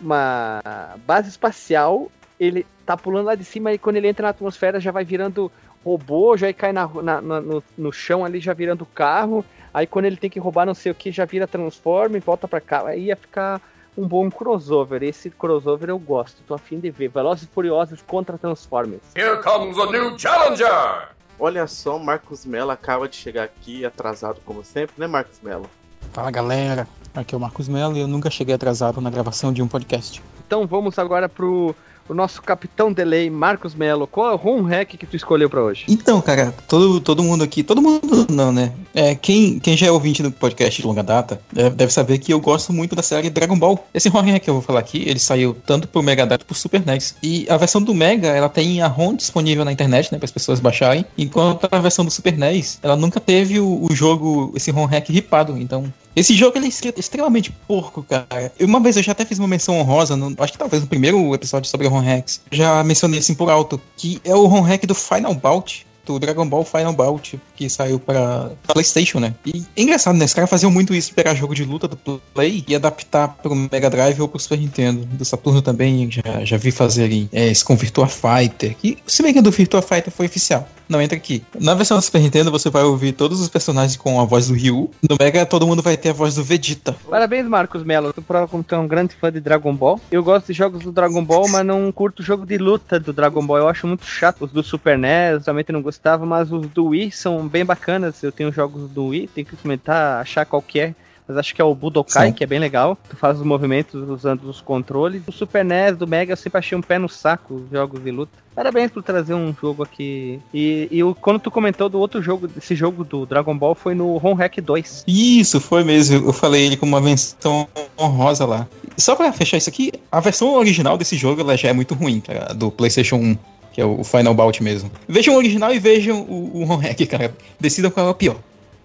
uma 0.00 0.60
base 1.06 1.28
espacial, 1.28 2.10
ele 2.38 2.66
tá 2.86 2.96
pulando 2.96 3.26
lá 3.26 3.34
de 3.34 3.44
cima 3.44 3.72
e 3.72 3.78
quando 3.78 3.96
ele 3.96 4.08
entra 4.08 4.24
na 4.24 4.30
atmosfera 4.30 4.80
já 4.80 4.90
vai 4.90 5.04
virando 5.04 5.50
robô, 5.84 6.36
já 6.36 6.52
cai 6.52 6.72
na, 6.72 6.86
na, 6.86 7.20
na 7.20 7.40
no, 7.40 7.62
no 7.76 7.92
chão 7.92 8.24
ali, 8.24 8.40
já 8.40 8.52
virando 8.52 8.86
carro. 8.86 9.44
Aí 9.72 9.86
quando 9.86 10.06
ele 10.06 10.16
tem 10.16 10.30
que 10.30 10.38
roubar 10.38 10.66
não 10.66 10.74
sei 10.74 10.92
o 10.92 10.94
que, 10.94 11.12
já 11.12 11.24
vira 11.24 11.46
Transforme, 11.46 12.18
volta 12.20 12.48
pra 12.48 12.60
cá. 12.60 12.86
Aí 12.86 13.04
ia 13.04 13.16
ficar 13.16 13.60
um 13.96 14.06
bom 14.06 14.30
crossover. 14.30 15.02
Esse 15.02 15.30
crossover 15.30 15.88
eu 15.90 15.98
gosto, 15.98 16.42
tô 16.46 16.54
afim 16.54 16.78
de 16.78 16.90
ver. 16.90 17.08
Velozes 17.08 17.44
e 17.44 17.46
Furiosos 17.46 18.02
contra 18.02 18.38
Transformers. 18.38 19.02
Here 19.16 19.42
comes 19.42 19.78
a 19.78 19.86
new 19.86 20.18
challenger! 20.18 21.08
Olha 21.40 21.66
só, 21.68 21.98
Marcos 21.98 22.44
Mello 22.44 22.70
acaba 22.70 23.08
de 23.08 23.14
chegar 23.14 23.44
aqui 23.44 23.84
atrasado 23.84 24.40
como 24.44 24.64
sempre, 24.64 24.94
né, 24.98 25.06
Marcos 25.06 25.38
Mello? 25.40 25.70
Fala 26.12 26.32
galera, 26.32 26.88
aqui 27.20 27.34
é 27.34 27.38
o 27.38 27.40
Marcos 27.40 27.68
Mello 27.68 27.96
e 27.96 28.00
eu 28.00 28.08
nunca 28.08 28.30
cheguei 28.30 28.54
atrasado 28.54 29.00
na 29.00 29.10
gravação 29.10 29.52
de 29.52 29.62
um 29.62 29.68
podcast. 29.68 30.22
Então 30.46 30.66
vamos 30.66 30.98
agora 30.98 31.28
pro 31.28 31.74
o 32.08 32.14
nosso 32.14 32.40
capitão 32.42 32.92
delay, 32.92 33.28
Marcos 33.28 33.74
Melo. 33.74 34.06
Qual 34.06 34.30
é 34.30 34.34
o 34.34 34.40
home 34.42 34.70
hack 34.70 34.96
que 34.96 35.06
tu 35.06 35.16
escolheu 35.16 35.50
para 35.50 35.62
hoje? 35.62 35.84
Então, 35.88 36.20
cara, 36.20 36.54
todo, 36.66 37.00
todo 37.00 37.22
mundo 37.22 37.44
aqui, 37.44 37.62
todo 37.62 37.82
mundo 37.82 38.26
não, 38.30 38.50
né? 38.50 38.72
É, 38.94 39.14
quem, 39.14 39.58
quem 39.58 39.76
já 39.76 39.88
é 39.88 39.90
ouvinte 39.90 40.22
do 40.22 40.30
podcast 40.30 40.80
de 40.80 40.86
longa 40.86 41.02
data 41.02 41.40
deve, 41.52 41.92
saber 41.92 42.18
que 42.18 42.32
eu 42.32 42.40
gosto 42.40 42.72
muito 42.72 42.96
da 42.96 43.02
série 43.02 43.28
Dragon 43.28 43.58
Ball. 43.58 43.86
Esse 43.92 44.08
home 44.08 44.30
hack 44.30 44.42
que 44.42 44.50
eu 44.50 44.54
vou 44.54 44.62
falar 44.62 44.80
aqui, 44.80 45.02
ele 45.06 45.18
saiu 45.18 45.56
tanto 45.66 45.86
pro 45.86 46.02
Mega 46.02 46.26
Drive 46.26 46.38
quanto 46.38 46.44
pro 46.46 46.54
Super 46.54 46.84
NES. 46.86 47.16
E 47.22 47.46
a 47.48 47.56
versão 47.56 47.82
do 47.82 47.94
Mega, 47.94 48.28
ela 48.28 48.48
tem 48.48 48.80
a 48.80 48.86
ROM 48.86 49.14
disponível 49.14 49.64
na 49.64 49.72
internet, 49.72 50.12
né, 50.12 50.18
para 50.18 50.26
as 50.26 50.30
pessoas 50.30 50.60
baixarem, 50.60 51.04
enquanto 51.16 51.68
a 51.70 51.78
versão 51.80 52.04
do 52.04 52.10
Super 52.10 52.36
NES, 52.36 52.78
ela 52.82 52.96
nunca 52.96 53.20
teve 53.20 53.58
o, 53.58 53.86
o 53.90 53.94
jogo, 53.94 54.52
esse 54.54 54.70
home 54.70 54.86
hack 54.86 55.08
ripado. 55.08 55.58
Então, 55.58 55.92
esse 56.18 56.34
jogo 56.34 56.58
ele 56.58 56.66
é 56.66 56.68
extremamente 56.96 57.52
porco, 57.66 58.02
cara. 58.02 58.52
Uma 58.60 58.80
vez 58.80 58.96
eu 58.96 59.02
já 59.02 59.12
até 59.12 59.24
fiz 59.24 59.38
uma 59.38 59.46
menção 59.46 59.78
honrosa, 59.78 60.16
no, 60.16 60.34
acho 60.38 60.52
que 60.52 60.58
talvez 60.58 60.82
no 60.82 60.88
primeiro 60.88 61.32
episódio 61.32 61.70
sobre 61.70 61.86
o 61.86 61.90
Ron 61.98 62.04
Rex. 62.04 62.40
Já 62.50 62.82
mencionei 62.84 63.20
assim 63.20 63.34
por 63.34 63.50
alto, 63.50 63.80
que 63.96 64.20
é 64.24 64.34
o 64.34 64.46
Ron 64.46 64.62
Hack 64.62 64.86
do 64.86 64.94
Final 64.94 65.34
Bout 65.34 65.87
do 66.08 66.18
Dragon 66.18 66.48
Ball 66.48 66.64
Final 66.64 66.92
Bout, 66.94 67.38
que 67.54 67.68
saiu 67.68 68.00
pra 68.00 68.50
PlayStation, 68.66 69.20
né? 69.20 69.34
E 69.44 69.62
é 69.76 69.82
engraçado, 69.82 70.16
né? 70.16 70.24
Os 70.24 70.32
caras 70.32 70.48
faziam 70.48 70.70
muito 70.70 70.94
isso, 70.94 71.12
pegar 71.12 71.34
jogo 71.34 71.54
de 71.54 71.64
luta 71.64 71.86
do 71.86 72.20
Play 72.32 72.64
e 72.66 72.74
adaptar 72.74 73.28
pro 73.28 73.54
Mega 73.54 73.90
Drive 73.90 74.20
ou 74.20 74.28
pro 74.28 74.40
Super 74.40 74.58
Nintendo. 74.58 75.04
Do 75.04 75.24
Saturno 75.24 75.60
também 75.60 76.10
já, 76.10 76.44
já 76.44 76.56
vi 76.56 76.70
fazerem 76.70 77.28
é, 77.32 77.48
isso 77.48 77.64
com 77.64 77.76
Virtua 77.76 78.06
Fighter. 78.06 78.74
Que, 78.76 78.96
se 79.06 79.22
bem 79.22 79.34
que 79.34 79.42
do 79.42 79.50
Virtua 79.50 79.82
Fighter 79.82 80.10
foi 80.10 80.26
oficial. 80.26 80.66
Não 80.88 81.02
entra 81.02 81.16
aqui. 81.16 81.44
Na 81.60 81.74
versão 81.74 81.98
do 81.98 82.02
Super 82.02 82.22
Nintendo 82.22 82.50
você 82.50 82.70
vai 82.70 82.82
ouvir 82.82 83.12
todos 83.12 83.40
os 83.40 83.48
personagens 83.48 83.96
com 83.96 84.20
a 84.20 84.24
voz 84.24 84.48
do 84.48 84.54
Ryu. 84.54 84.90
No 85.08 85.16
Mega 85.20 85.44
todo 85.44 85.66
mundo 85.66 85.82
vai 85.82 85.96
ter 85.96 86.10
a 86.10 86.12
voz 86.14 86.34
do 86.34 86.42
Vegeta. 86.42 86.96
Parabéns, 87.08 87.46
Marcos 87.46 87.84
Mello. 87.84 88.12
Tu 88.12 88.22
prova 88.22 88.48
como 88.48 88.62
tu 88.62 88.74
é 88.74 88.78
um 88.78 88.88
grande 88.88 89.14
fã 89.14 89.30
de 89.30 89.40
Dragon 89.40 89.74
Ball. 89.74 90.00
Eu 90.10 90.24
gosto 90.24 90.46
de 90.46 90.54
jogos 90.54 90.82
do 90.82 90.90
Dragon 90.90 91.22
Ball, 91.22 91.46
mas 91.48 91.66
não 91.66 91.92
curto 91.92 92.22
jogo 92.22 92.46
de 92.46 92.56
luta 92.56 92.98
do 92.98 93.12
Dragon 93.12 93.44
Ball. 93.44 93.58
Eu 93.58 93.68
acho 93.68 93.86
muito 93.86 94.06
chato. 94.06 94.44
Os 94.44 94.50
do 94.50 94.62
Super 94.62 94.96
NES, 94.96 95.44
realmente 95.44 95.72
não 95.72 95.82
gostava, 95.98 96.24
mas 96.24 96.52
os 96.52 96.68
do 96.68 96.86
Wii 96.86 97.10
são 97.10 97.46
bem 97.48 97.64
bacanas. 97.64 98.22
Eu 98.22 98.30
tenho 98.30 98.52
jogos 98.52 98.88
do 98.90 99.06
Wii, 99.06 99.28
tenho 99.34 99.46
que 99.46 99.56
comentar, 99.56 100.20
achar 100.20 100.46
qual 100.46 100.62
que 100.62 100.80
é 100.80 100.94
mas 101.26 101.36
acho 101.36 101.54
que 101.54 101.60
é 101.60 101.64
o 101.64 101.74
Budokai, 101.74 102.28
Sim. 102.28 102.32
que 102.32 102.42
é 102.42 102.46
bem 102.46 102.58
legal. 102.58 102.96
Tu 103.06 103.14
faz 103.14 103.36
os 103.36 103.44
movimentos 103.44 104.08
usando 104.08 104.44
os 104.44 104.62
controles. 104.62 105.20
O 105.26 105.30
Super 105.30 105.62
NES 105.62 105.94
do 105.94 106.06
Mega 106.06 106.32
eu 106.32 106.36
sempre 106.38 106.58
achei 106.58 106.76
um 106.76 106.80
pé 106.80 106.98
no 106.98 107.06
saco, 107.06 107.56
os 107.56 107.70
jogos 107.70 108.02
de 108.02 108.10
luta. 108.10 108.32
Parabéns 108.54 108.90
por 108.90 109.02
trazer 109.02 109.34
um 109.34 109.54
jogo 109.60 109.82
aqui. 109.82 110.40
E, 110.54 110.88
e 110.90 111.04
o, 111.04 111.14
quando 111.14 111.38
tu 111.38 111.50
comentou 111.50 111.90
do 111.90 111.98
outro 111.98 112.22
jogo, 112.22 112.48
desse 112.48 112.74
jogo 112.74 113.04
do 113.04 113.26
Dragon 113.26 113.54
Ball, 113.54 113.74
foi 113.74 113.94
no 113.94 114.16
Home 114.24 114.40
Hack 114.40 114.58
2. 114.58 115.04
Isso, 115.06 115.60
foi 115.60 115.84
mesmo. 115.84 116.28
Eu 116.28 116.32
falei 116.32 116.64
ele 116.64 116.78
como 116.78 116.96
uma 116.96 117.00
versão 117.02 117.68
honrosa 118.00 118.46
lá. 118.46 118.66
Só 118.96 119.14
pra 119.14 119.30
fechar 119.30 119.58
isso 119.58 119.68
aqui, 119.68 119.92
a 120.10 120.20
versão 120.20 120.54
original 120.54 120.96
desse 120.96 121.14
jogo 121.14 121.42
ela 121.42 121.58
já 121.58 121.68
é 121.68 121.74
muito 121.74 121.92
ruim, 121.92 122.20
tá? 122.20 122.54
do 122.54 122.70
PlayStation 122.70 123.16
1 123.16 123.38
que 123.78 123.82
é 123.82 123.84
o 123.84 124.02
Final 124.02 124.34
Bout 124.34 124.60
mesmo. 124.60 124.90
Vejam 125.06 125.34
o 125.34 125.36
original 125.36 125.72
e 125.72 125.78
vejam 125.78 126.22
o, 126.22 126.62
o 126.62 126.76
Hack, 126.76 127.06
cara. 127.06 127.32
Decidam 127.60 127.92
qual 127.92 128.08
é 128.08 128.10
o 128.10 128.14
pior. 128.14 128.36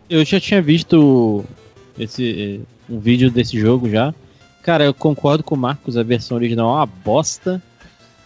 Eu 0.07 0.23
já 0.23 0.39
tinha 0.39 0.61
visto 0.61 1.43
esse 1.97 2.61
um 2.87 2.99
vídeo 2.99 3.31
desse 3.31 3.59
jogo 3.59 3.89
já. 3.89 4.13
Cara, 4.61 4.83
eu 4.83 4.93
concordo 4.93 5.43
com 5.43 5.55
o 5.55 5.57
Marcos, 5.57 5.97
a 5.97 6.03
versão 6.03 6.37
original 6.37 6.69
é 6.69 6.75
uma 6.75 6.85
bosta. 6.85 7.59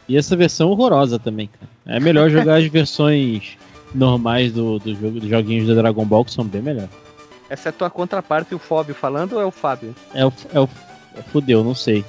E 0.10 0.18
essa 0.18 0.36
versão 0.36 0.70
horrorosa 0.70 1.18
também, 1.18 1.48
cara. 1.48 1.72
É 1.86 2.02
melhor 2.02 2.30
jogar 2.30 2.58
as 2.58 2.66
versões 2.68 3.58
normais 3.96 4.52
do, 4.52 4.78
do 4.78 4.94
jogo, 4.94 5.22
dos 5.22 5.30
joguinhos 5.30 5.68
do 5.68 5.76
Dragon 5.76 6.04
Ball, 6.04 6.26
que 6.26 6.34
são 6.34 6.44
bem 6.44 6.62
melhores. 6.62 6.90
Essa 7.50 7.70
é 7.70 7.72
a 7.72 7.74
tua 7.74 7.90
contraparte, 7.90 8.54
o 8.54 8.60
Fábio 8.60 8.94
falando 8.94 9.34
ou 9.38 9.42
é 9.42 9.46
o 9.46 9.52
Fábio? 9.52 9.96
É 10.14 10.26
o, 10.26 10.34
é 10.54 10.60
o 10.60 10.70
é, 11.16 11.22
fudeu, 11.22 11.64
não 11.64 11.74
sei. 11.74 12.04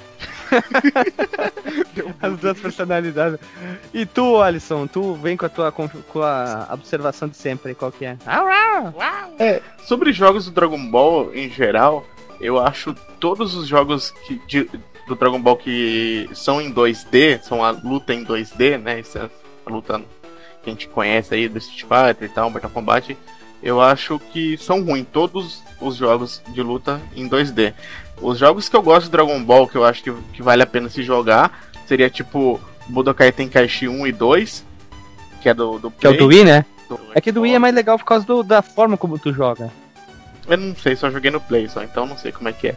As 2.21 2.39
duas 2.39 2.59
personalidades. 2.59 3.39
E 3.93 4.07
tu, 4.07 4.41
Alisson, 4.41 4.87
tu 4.87 5.15
vem 5.15 5.37
com 5.37 5.47
a 5.47 5.49
tua 5.49 5.73
com 5.73 6.23
a 6.23 6.69
observação 6.73 7.29
de 7.29 7.37
sempre, 7.37 7.75
qual 7.75 7.93
que 7.93 8.05
é? 8.05 8.17
É, 9.39 9.63
sobre 9.85 10.13
jogos 10.13 10.47
do 10.47 10.51
Dragon 10.51 10.91
Ball 10.91 11.35
em 11.35 11.51
geral, 11.51 12.05
eu 12.41 12.59
acho 12.59 12.95
todos 13.19 13.55
os 13.55 13.67
jogos 13.67 14.11
que, 14.27 14.41
de, 14.47 14.71
do 15.07 15.15
Dragon 15.15 15.41
Ball 15.41 15.57
que 15.57 16.29
são 16.35 16.61
em 16.61 16.73
2D, 16.73 17.41
são 17.43 17.65
a 17.65 17.71
luta 17.71 18.15
em 18.15 18.25
2D, 18.25 18.79
né? 18.79 19.01
Essa, 19.01 19.31
a 19.67 19.71
luta 19.71 20.01
que 20.63 20.71
a 20.71 20.73
gente 20.73 20.89
conhece 20.89 21.35
aí 21.35 21.49
do 21.49 21.59
Street 21.59 21.83
Fighter 21.83 22.29
e 22.29 22.33
tal, 22.33 22.51
Mortal 22.51 22.71
Kombat, 22.71 23.17
eu 23.63 23.81
acho 23.81 24.19
que 24.33 24.57
são 24.57 24.85
ruins 24.85 25.07
todos 25.13 25.63
os 25.81 25.97
jogos 25.97 26.43
de 26.49 26.63
luta 26.63 27.01
em 27.15 27.29
2D. 27.29 27.75
Os 28.21 28.39
jogos 28.39 28.69
que 28.69 28.77
eu 28.77 28.83
gosto 28.83 29.07
de 29.07 29.13
Dragon 29.13 29.43
Ball, 29.43 29.67
que 29.69 29.77
eu 29.77 29.85
acho 29.85 30.03
que, 30.03 30.13
que 30.33 30.43
vale 30.43 30.63
a 30.63 30.67
pena 30.67 30.89
se 30.89 31.03
jogar, 31.03 31.69
seria 31.87 32.11
tipo 32.11 32.61
Budokai 32.89 33.31
Tenkaichi 33.33 33.89
1 33.89 34.07
e 34.07 34.13
2, 34.13 34.65
que 35.41 35.49
é 35.49 35.55
do, 35.55 35.79
do 35.79 35.91
Que 35.91 36.07
é 36.07 36.11
o 36.11 36.17
do 36.17 36.27
Wii, 36.27 36.45
né? 36.45 36.65
Do 36.89 36.99
é 37.15 37.21
que 37.21 37.31
do 37.31 37.43
Wii 37.43 37.55
é 37.55 37.59
mais 37.59 37.75
legal 37.75 37.99
por 37.99 38.05
causa 38.05 38.27
do, 38.27 38.43
da 38.43 38.63
forma 38.63 38.97
como 38.97 39.19
tu 39.19 39.33
joga. 39.33 39.71
Eu 40.47 40.57
não 40.57 40.75
sei, 40.75 40.97
só 40.97 41.11
joguei 41.11 41.31
no 41.31 41.41
Play 41.41 41.69
só, 41.69 41.83
então 41.83 42.07
não 42.07 42.17
sei 42.17 42.33
como 42.33 42.49
é 42.49 42.53
que 42.53 42.69
é. 42.69 42.77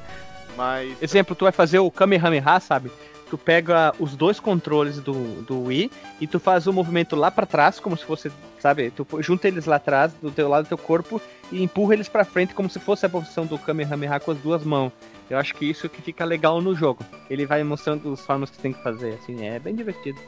Mas. 0.57 0.95
Exemplo, 1.01 1.35
tu 1.35 1.45
vai 1.45 1.51
fazer 1.51 1.79
o 1.79 1.89
Kamehameha, 1.89 2.59
sabe? 2.59 2.91
Tu 3.31 3.37
pega 3.37 3.93
os 3.97 4.13
dois 4.13 4.41
controles 4.41 4.99
do, 4.99 5.41
do 5.43 5.63
Wii 5.63 5.89
e 6.19 6.27
tu 6.27 6.37
faz 6.37 6.67
o 6.67 6.73
movimento 6.73 7.15
lá 7.15 7.31
para 7.31 7.45
trás, 7.45 7.79
como 7.79 7.95
se 7.95 8.03
fosse, 8.03 8.29
sabe? 8.59 8.91
Tu 8.91 9.07
junta 9.21 9.47
eles 9.47 9.65
lá 9.65 9.77
atrás, 9.77 10.11
do 10.21 10.29
teu 10.29 10.49
lado 10.49 10.65
do 10.65 10.67
teu 10.67 10.77
corpo, 10.77 11.21
e 11.49 11.63
empurra 11.63 11.93
eles 11.93 12.09
para 12.09 12.25
frente 12.25 12.53
como 12.53 12.69
se 12.69 12.77
fosse 12.77 13.05
a 13.05 13.09
posição 13.09 13.45
do 13.45 13.57
Kamehameha 13.57 14.19
com 14.19 14.31
as 14.31 14.37
duas 14.39 14.65
mãos. 14.65 14.91
Eu 15.29 15.37
acho 15.37 15.55
que 15.55 15.63
isso 15.63 15.87
que 15.87 16.01
fica 16.01 16.25
legal 16.25 16.59
no 16.59 16.75
jogo. 16.75 17.05
Ele 17.29 17.45
vai 17.45 17.63
mostrando 17.63 18.11
as 18.11 18.19
formas 18.19 18.49
que 18.49 18.57
tem 18.57 18.73
que 18.73 18.83
fazer, 18.83 19.13
assim, 19.13 19.47
é 19.47 19.57
bem 19.59 19.73
divertido. 19.73 20.19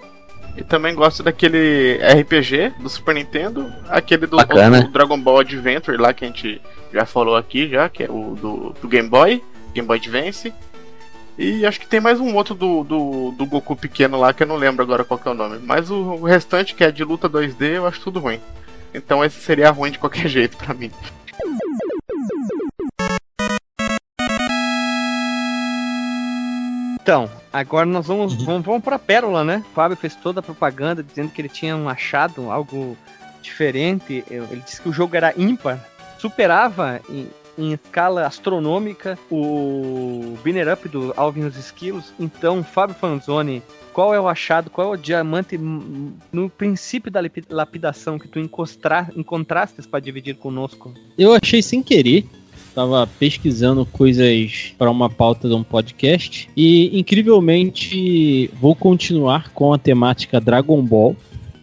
E 0.55 0.63
também 0.63 0.95
gosto 0.95 1.21
daquele 1.21 1.99
RPG 2.01 2.75
do 2.79 2.87
Super 2.87 3.15
Nintendo, 3.15 3.69
aquele 3.89 4.27
do, 4.27 4.37
do, 4.37 4.87
Dragon 4.93 5.19
Ball 5.19 5.39
Adventure 5.39 5.97
lá 5.97 6.13
que 6.13 6.23
a 6.23 6.27
gente 6.29 6.61
já 6.93 7.05
falou 7.05 7.35
aqui 7.35 7.67
já, 7.67 7.89
que 7.89 8.03
é 8.03 8.09
o 8.09 8.33
do, 8.33 8.73
do 8.81 8.87
Game 8.87 9.09
Boy, 9.09 9.43
Game 9.73 9.85
Boy 9.85 9.97
Advance. 9.97 10.53
E 11.37 11.65
acho 11.65 11.79
que 11.79 11.87
tem 11.87 11.99
mais 11.99 12.19
um 12.19 12.35
outro 12.35 12.53
do, 12.53 12.83
do, 12.83 13.31
do, 13.31 13.45
Goku 13.45 13.75
pequeno 13.75 14.19
lá 14.19 14.31
que 14.33 14.43
eu 14.43 14.47
não 14.47 14.55
lembro 14.55 14.83
agora 14.83 15.03
qual 15.03 15.19
é 15.25 15.29
o 15.29 15.33
nome. 15.33 15.59
Mas 15.63 15.89
o, 15.89 15.95
o, 15.95 16.23
restante, 16.25 16.75
que 16.75 16.83
é 16.83 16.91
de 16.91 17.03
luta 17.03 17.27
2D, 17.27 17.75
eu 17.75 17.87
acho 17.87 18.01
tudo 18.01 18.19
ruim. 18.19 18.39
Então 18.93 19.25
esse 19.25 19.39
seria 19.39 19.71
ruim 19.71 19.91
de 19.91 19.97
qualquer 19.97 20.27
jeito 20.29 20.55
para 20.57 20.75
mim. 20.75 20.91
Então, 27.01 27.29
agora 27.51 27.85
nós 27.85 28.05
vamos, 28.05 28.33
uhum. 28.33 28.45
vamos, 28.45 28.65
vamos 28.65 28.83
pra 28.83 28.99
Pérola, 28.99 29.43
né? 29.43 29.63
O 29.71 29.73
Fábio 29.73 29.97
fez 29.97 30.15
toda 30.15 30.39
a 30.39 30.43
propaganda 30.43 31.03
dizendo 31.03 31.31
que 31.31 31.41
ele 31.41 31.49
tinha 31.49 31.75
um 31.75 31.89
achado, 31.89 32.51
algo 32.51 32.95
diferente. 33.41 34.23
Ele 34.29 34.61
disse 34.63 34.81
que 34.81 34.87
o 34.87 34.93
jogo 34.93 35.15
era 35.15 35.33
ímpar, 35.35 35.83
superava 36.19 37.01
em, 37.09 37.27
em 37.57 37.73
escala 37.73 38.25
astronômica 38.25 39.17
o 39.31 40.37
Binner 40.43 40.71
Up 40.73 40.87
do 40.89 41.13
Alvin 41.15 41.45
os 41.45 41.57
Esquilos. 41.57 42.13
Então, 42.19 42.63
Fábio 42.63 42.95
Fanzoni, 42.95 43.61
qual 43.93 44.13
é 44.13 44.19
o 44.19 44.27
achado, 44.27 44.69
qual 44.69 44.93
é 44.93 44.97
o 44.97 45.01
diamante 45.01 45.57
no 45.57 46.49
princípio 46.49 47.11
da 47.11 47.21
lapidação 47.49 48.17
que 48.17 48.27
tu 48.27 48.39
encontraste 48.39 49.81
para 49.83 49.99
dividir 49.99 50.35
conosco? 50.35 50.93
Eu 51.17 51.33
achei 51.33 51.61
sem 51.61 51.83
querer 51.83 52.25
estava 52.73 53.07
pesquisando 53.19 53.85
coisas 53.85 54.73
para 54.79 54.89
uma 54.89 55.07
pauta 55.07 55.47
de 55.47 55.53
um 55.53 55.63
podcast 55.63 56.49
e 56.57 56.99
incrivelmente 56.99 58.49
vou 58.59 58.75
continuar 58.75 59.51
com 59.51 59.71
a 59.71 59.77
temática 59.77 60.41
Dragon 60.41 60.81
Ball. 60.81 61.15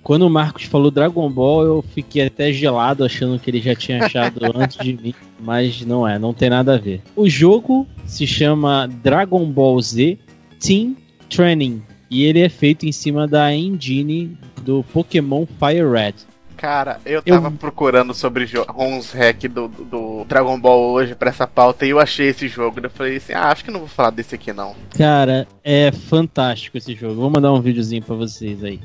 Quando 0.02 0.22
o 0.22 0.30
Marcos 0.30 0.64
falou 0.64 0.90
Dragon 0.90 1.30
Ball, 1.30 1.64
eu 1.64 1.82
fiquei 1.94 2.26
até 2.26 2.52
gelado 2.52 3.04
achando 3.04 3.38
que 3.38 3.50
ele 3.50 3.60
já 3.60 3.74
tinha 3.74 4.04
achado 4.04 4.40
antes 4.54 4.78
de 4.78 4.94
mim, 4.94 5.14
mas 5.38 5.82
não 5.82 6.06
é, 6.06 6.18
não 6.18 6.32
tem 6.32 6.50
nada 6.50 6.74
a 6.74 6.78
ver. 6.78 7.02
O 7.14 7.28
jogo 7.28 7.86
se 8.06 8.26
chama 8.26 8.88
Dragon 8.88 9.44
Ball 9.46 9.80
Z 9.80 10.18
Team 10.58 10.96
Training 11.28 11.82
e 12.10 12.24
ele 12.24 12.40
é 12.40 12.48
feito 12.48 12.86
em 12.86 12.92
cima 12.92 13.26
da 13.28 13.54
engine 13.54 14.36
do 14.62 14.82
Pokémon 14.92 15.46
Fire 15.46 15.88
Red. 15.88 16.14
Cara, 16.60 17.00
eu 17.06 17.22
tava 17.22 17.48
eu... 17.48 17.52
procurando 17.52 18.12
sobre 18.12 18.44
ROMs 18.44 19.16
hack 19.16 19.48
do, 19.48 19.66
do, 19.66 20.26
Dragon 20.28 20.60
Ball 20.60 20.90
hoje 20.90 21.14
pra 21.14 21.30
essa 21.30 21.46
pauta 21.46 21.86
e 21.86 21.90
eu 21.90 21.98
achei 21.98 22.28
esse 22.28 22.48
jogo. 22.48 22.80
Eu 22.82 22.90
falei 22.90 23.16
assim, 23.16 23.32
ah, 23.32 23.48
acho 23.48 23.64
que 23.64 23.70
não 23.70 23.80
vou 23.80 23.88
falar 23.88 24.10
desse 24.10 24.34
aqui 24.34 24.52
não. 24.52 24.76
Cara, 24.94 25.48
é 25.64 25.90
fantástico 25.90 26.76
esse 26.76 26.94
jogo. 26.94 27.14
Vou 27.14 27.30
mandar 27.30 27.50
um 27.54 27.62
videozinho 27.62 28.02
pra 28.02 28.14
vocês 28.14 28.62
aí. 28.62 28.78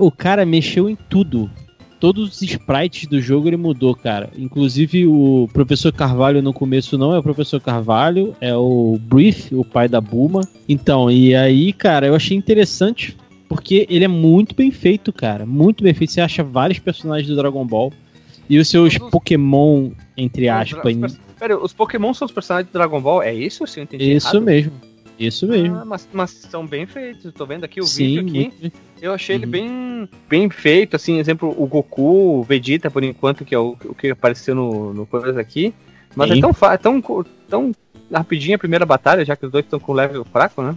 O 0.00 0.10
cara 0.10 0.46
mexeu 0.46 0.88
em 0.88 0.96
tudo. 1.08 1.50
Todos 1.98 2.28
os 2.28 2.42
sprites 2.42 3.08
do 3.08 3.20
jogo 3.20 3.48
ele 3.48 3.56
mudou, 3.56 3.94
cara. 3.94 4.30
Inclusive 4.36 5.06
o 5.06 5.48
professor 5.52 5.92
Carvalho 5.92 6.42
no 6.42 6.52
começo 6.52 6.98
não 6.98 7.14
é 7.14 7.18
o 7.18 7.22
professor 7.22 7.60
Carvalho, 7.60 8.36
é 8.40 8.54
o 8.54 8.98
Brief, 9.00 9.54
o 9.54 9.64
pai 9.64 9.88
da 9.88 10.00
Buma. 10.00 10.42
Então, 10.68 11.10
e 11.10 11.34
aí, 11.34 11.72
cara, 11.72 12.06
eu 12.06 12.14
achei 12.14 12.36
interessante 12.36 13.16
porque 13.48 13.86
ele 13.88 14.04
é 14.04 14.08
muito 14.08 14.54
bem 14.54 14.70
feito, 14.70 15.12
cara. 15.12 15.46
Muito 15.46 15.82
bem 15.82 15.94
feito. 15.94 16.12
Você 16.12 16.20
acha 16.20 16.44
vários 16.44 16.78
personagens 16.78 17.28
do 17.28 17.36
Dragon 17.36 17.64
Ball. 17.64 17.92
E 18.48 18.58
os 18.58 18.68
seus 18.68 18.94
os... 18.94 19.10
Pokémon, 19.10 19.90
entre 20.16 20.48
aspas. 20.48 20.96
Os, 20.96 21.18
pera, 21.38 21.58
os 21.58 21.72
Pokémon 21.72 22.14
são 22.14 22.26
os 22.26 22.32
personagens 22.32 22.70
do 22.70 22.72
Dragon 22.72 23.00
Ball? 23.00 23.22
É 23.22 23.34
isso? 23.34 23.66
Se 23.66 23.80
eu 23.80 23.84
entendi 23.84 24.12
Isso 24.12 24.28
errado? 24.28 24.42
mesmo. 24.44 24.72
Isso 25.18 25.46
mesmo. 25.46 25.76
Ah, 25.76 25.84
mas, 25.84 26.08
mas 26.12 26.30
são 26.30 26.66
bem 26.66 26.86
feitos. 26.86 27.32
Tô 27.32 27.46
vendo 27.46 27.64
aqui 27.64 27.80
o 27.80 27.84
Sim, 27.84 28.22
vídeo 28.22 28.50
aqui. 28.60 28.72
Eu 29.00 29.12
achei 29.12 29.36
uhum. 29.36 29.42
ele 29.42 29.50
bem, 29.50 30.08
bem 30.28 30.50
feito. 30.50 30.96
Assim, 30.96 31.18
exemplo, 31.18 31.54
o 31.56 31.66
Goku, 31.66 32.40
o 32.40 32.42
Vegeta, 32.42 32.90
por 32.90 33.02
enquanto, 33.02 33.44
que 33.44 33.54
é 33.54 33.58
o, 33.58 33.76
o 33.84 33.94
que 33.94 34.10
apareceu 34.10 34.54
no, 34.54 34.92
no 34.92 35.06
coisa 35.06 35.40
aqui. 35.40 35.74
Mas 36.14 36.30
Sim. 36.30 36.38
é 36.38 36.40
tão, 36.40 37.02
tão, 37.02 37.24
tão 37.48 37.72
rapidinho 38.12 38.56
a 38.56 38.58
primeira 38.58 38.86
batalha, 38.86 39.24
já 39.24 39.36
que 39.36 39.46
os 39.46 39.52
dois 39.52 39.64
estão 39.64 39.80
com 39.80 39.92
level 39.92 40.24
fraco, 40.24 40.62
né? 40.62 40.76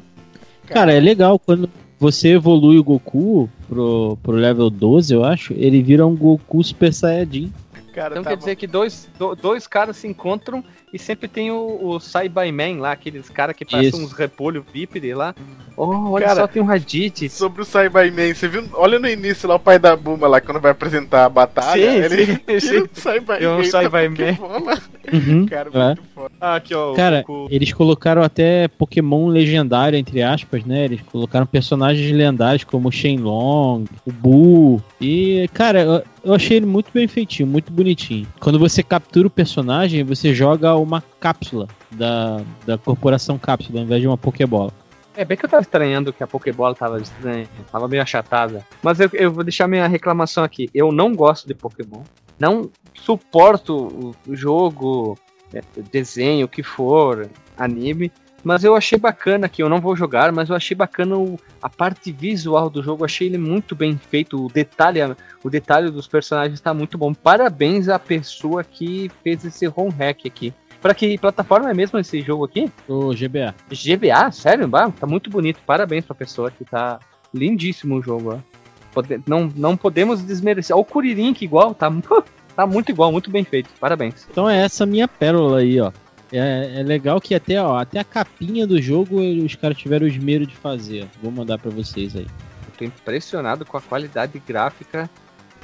Cara, 0.65 0.93
é 0.93 0.99
legal 0.99 1.39
quando 1.39 1.69
você 1.99 2.29
evolui 2.29 2.77
o 2.77 2.83
Goku 2.83 3.49
pro, 3.67 4.17
pro 4.23 4.33
level 4.33 4.69
12, 4.69 5.13
eu 5.13 5.23
acho, 5.23 5.53
ele 5.53 5.81
vira 5.81 6.05
um 6.05 6.15
Goku 6.15 6.63
Super 6.63 6.93
Saiyajin. 6.93 7.51
Cara, 7.99 8.13
então 8.13 8.23
tá 8.23 8.29
quer 8.29 8.35
bom. 8.37 8.39
dizer 8.39 8.55
que 8.55 8.65
dois, 8.65 9.09
do, 9.19 9.35
dois 9.35 9.67
caras 9.67 9.97
se 9.97 10.07
encontram 10.07 10.63
e 10.93 10.97
sempre 10.97 11.27
tem 11.27 11.51
o, 11.51 11.77
o 11.81 11.99
Cyberman 11.99 12.79
lá, 12.79 12.93
aqueles 12.93 13.29
caras 13.29 13.53
que 13.53 13.65
parecem 13.65 14.01
uns 14.01 14.13
repolho 14.13 14.65
bípede 14.71 15.13
lá. 15.13 15.35
Oh, 15.75 16.11
olha 16.11 16.27
cara, 16.27 16.41
só, 16.41 16.47
tem 16.47 16.61
um 16.61 16.65
Raditz. 16.65 17.33
Sobre 17.33 17.61
o 17.61 17.65
Cyberman, 17.65 18.33
você 18.33 18.47
viu? 18.47 18.63
Olha 18.71 18.97
no 18.97 19.07
início 19.07 19.49
lá 19.49 19.55
o 19.55 19.59
pai 19.59 19.77
da 19.77 19.97
Buma 19.97 20.29
lá, 20.29 20.39
quando 20.39 20.61
vai 20.61 20.71
apresentar 20.71 21.25
a 21.25 21.29
batalha. 21.29 21.91
Sim, 21.91 22.15
ele 22.15 22.25
sim, 22.25 22.67
sim. 22.67 22.77
o 22.77 22.89
Cyberman. 22.93 23.47
Um 23.59 23.63
Cyberman. 23.65 24.39
Uhum, 25.11 25.45
cara, 25.45 25.69
é. 25.73 25.85
muito 25.85 26.03
foda. 26.13 26.31
Ah, 26.39 26.55
aqui, 26.55 26.73
ó, 26.73 26.93
cara, 26.93 27.25
eles 27.49 27.73
colocaram 27.73 28.21
até 28.21 28.67
Pokémon 28.67 29.27
legendário, 29.27 29.97
entre 29.97 30.21
aspas, 30.21 30.63
né? 30.63 30.85
Eles 30.85 31.01
colocaram 31.01 31.45
personagens 31.45 32.11
lendários 32.11 32.63
como 32.63 32.89
o 32.89 32.91
Shenlong, 32.91 33.85
o 34.05 34.11
Buu. 34.11 34.81
E, 34.99 35.49
cara, 35.53 35.81
eu, 35.81 36.03
eu 36.23 36.33
achei 36.33 36.57
ele 36.57 36.65
muito 36.65 36.91
bem 36.93 37.07
feitinho, 37.07 37.47
muito 37.47 37.71
bonitinho. 37.71 38.27
Quando 38.39 38.59
você 38.59 38.83
captura 38.83 39.27
o 39.27 39.31
personagem, 39.31 40.03
você 40.03 40.33
joga 40.33 40.75
uma 40.75 41.03
cápsula 41.19 41.67
da, 41.91 42.41
da 42.65 42.77
corporação 42.77 43.37
cápsula, 43.37 43.79
ao 43.79 43.85
invés 43.85 44.01
de 44.01 44.07
uma 44.07 44.17
Pokébola. 44.17 44.71
É 45.15 45.25
bem 45.25 45.35
que 45.35 45.43
eu 45.43 45.49
tava 45.49 45.61
estranhando 45.61 46.13
que 46.13 46.23
a 46.23 46.27
Pokébola 46.27 46.73
tava 46.73 46.97
estranha, 47.01 47.45
tava 47.71 47.89
meio 47.89 48.01
achatada. 48.01 48.65
Mas 48.81 49.01
eu, 49.01 49.09
eu 49.11 49.31
vou 49.31 49.43
deixar 49.43 49.67
minha 49.67 49.85
reclamação 49.85 50.45
aqui. 50.45 50.69
Eu 50.73 50.93
não 50.93 51.13
gosto 51.13 51.45
de 51.45 51.53
Pokémon. 51.53 52.03
Não 52.39 52.69
suporto 52.93 54.15
o, 54.27 54.35
jogo, 54.35 55.17
é, 55.53 55.61
desenho, 55.91 56.45
o 56.45 56.49
que 56.49 56.63
for, 56.63 57.29
anime. 57.57 58.11
Mas 58.43 58.63
eu 58.63 58.75
achei 58.75 58.97
bacana 58.97 59.49
que 59.49 59.61
eu 59.61 59.67
não 59.67 59.81
vou 59.81 59.95
jogar, 59.95 60.31
mas 60.31 60.49
eu 60.49 60.55
achei 60.55 60.75
bacana 60.75 61.17
o, 61.17 61.37
a 61.61 61.69
parte 61.69 62.11
visual 62.11 62.69
do 62.69 62.81
jogo, 62.81 63.03
achei 63.03 63.27
ele 63.27 63.37
muito 63.37 63.75
bem 63.75 63.97
feito, 63.97 64.45
o 64.45 64.47
detalhe, 64.47 64.99
o 65.43 65.49
detalhe 65.49 65.91
dos 65.91 66.07
personagens 66.07 66.53
está 66.57 66.73
muito 66.73 66.97
bom. 66.97 67.13
Parabéns 67.13 67.89
à 67.89 67.99
pessoa 67.99 68.63
que 68.63 69.11
fez 69.23 69.43
esse 69.43 69.65
ROM 69.65 69.89
hack 69.89 70.25
aqui. 70.25 70.53
Para 70.81 70.93
que 70.93 71.17
plataforma 71.17 71.69
é 71.69 71.73
mesmo 71.73 71.99
esse 71.99 72.21
jogo 72.21 72.45
aqui? 72.45 72.71
O 72.87 73.13
GBA. 73.13 73.53
GBA? 73.69 74.31
Sério? 74.31 74.67
Bah, 74.67 74.89
tá 74.89 75.05
muito 75.05 75.29
bonito. 75.29 75.59
Parabéns 75.65 76.05
pra 76.05 76.15
pessoa 76.15 76.49
que 76.49 76.63
tá 76.63 76.99
lindíssimo 77.33 77.97
o 77.97 78.01
jogo, 78.01 78.35
ó. 78.35 78.58
Pode, 78.93 79.21
não, 79.27 79.51
não 79.55 79.77
podemos 79.77 80.23
desmerecer. 80.23 80.75
Olha 80.75 80.81
o 80.81 80.85
Kuririn 80.85 81.33
que 81.33 81.45
igual, 81.45 81.73
tá, 81.73 81.91
tá 82.55 82.65
muito 82.65 82.91
igual, 82.91 83.11
muito 83.11 83.29
bem 83.29 83.43
feito. 83.43 83.69
Parabéns. 83.79 84.27
Então 84.29 84.49
é 84.49 84.57
essa 84.57 84.85
minha 84.85 85.07
pérola 85.07 85.59
aí, 85.59 85.79
ó. 85.79 85.91
É, 86.31 86.79
é, 86.79 86.83
legal 86.83 87.19
que 87.19 87.33
até, 87.33 87.61
ó, 87.61 87.77
até 87.77 87.99
a 87.99 88.03
capinha 88.03 88.67
do 88.67 88.79
jogo 88.79 89.19
os 89.19 89.55
caras 89.55 89.77
tiveram 89.77 90.05
o 90.05 90.09
esmero 90.09 90.45
de 90.45 90.55
fazer. 90.55 91.07
Vou 91.21 91.31
mandar 91.31 91.57
para 91.57 91.71
vocês 91.71 92.15
aí. 92.15 92.27
Eu 92.67 92.77
tô 92.77 92.85
impressionado 92.85 93.65
com 93.65 93.77
a 93.77 93.81
qualidade 93.81 94.39
gráfica 94.45 95.09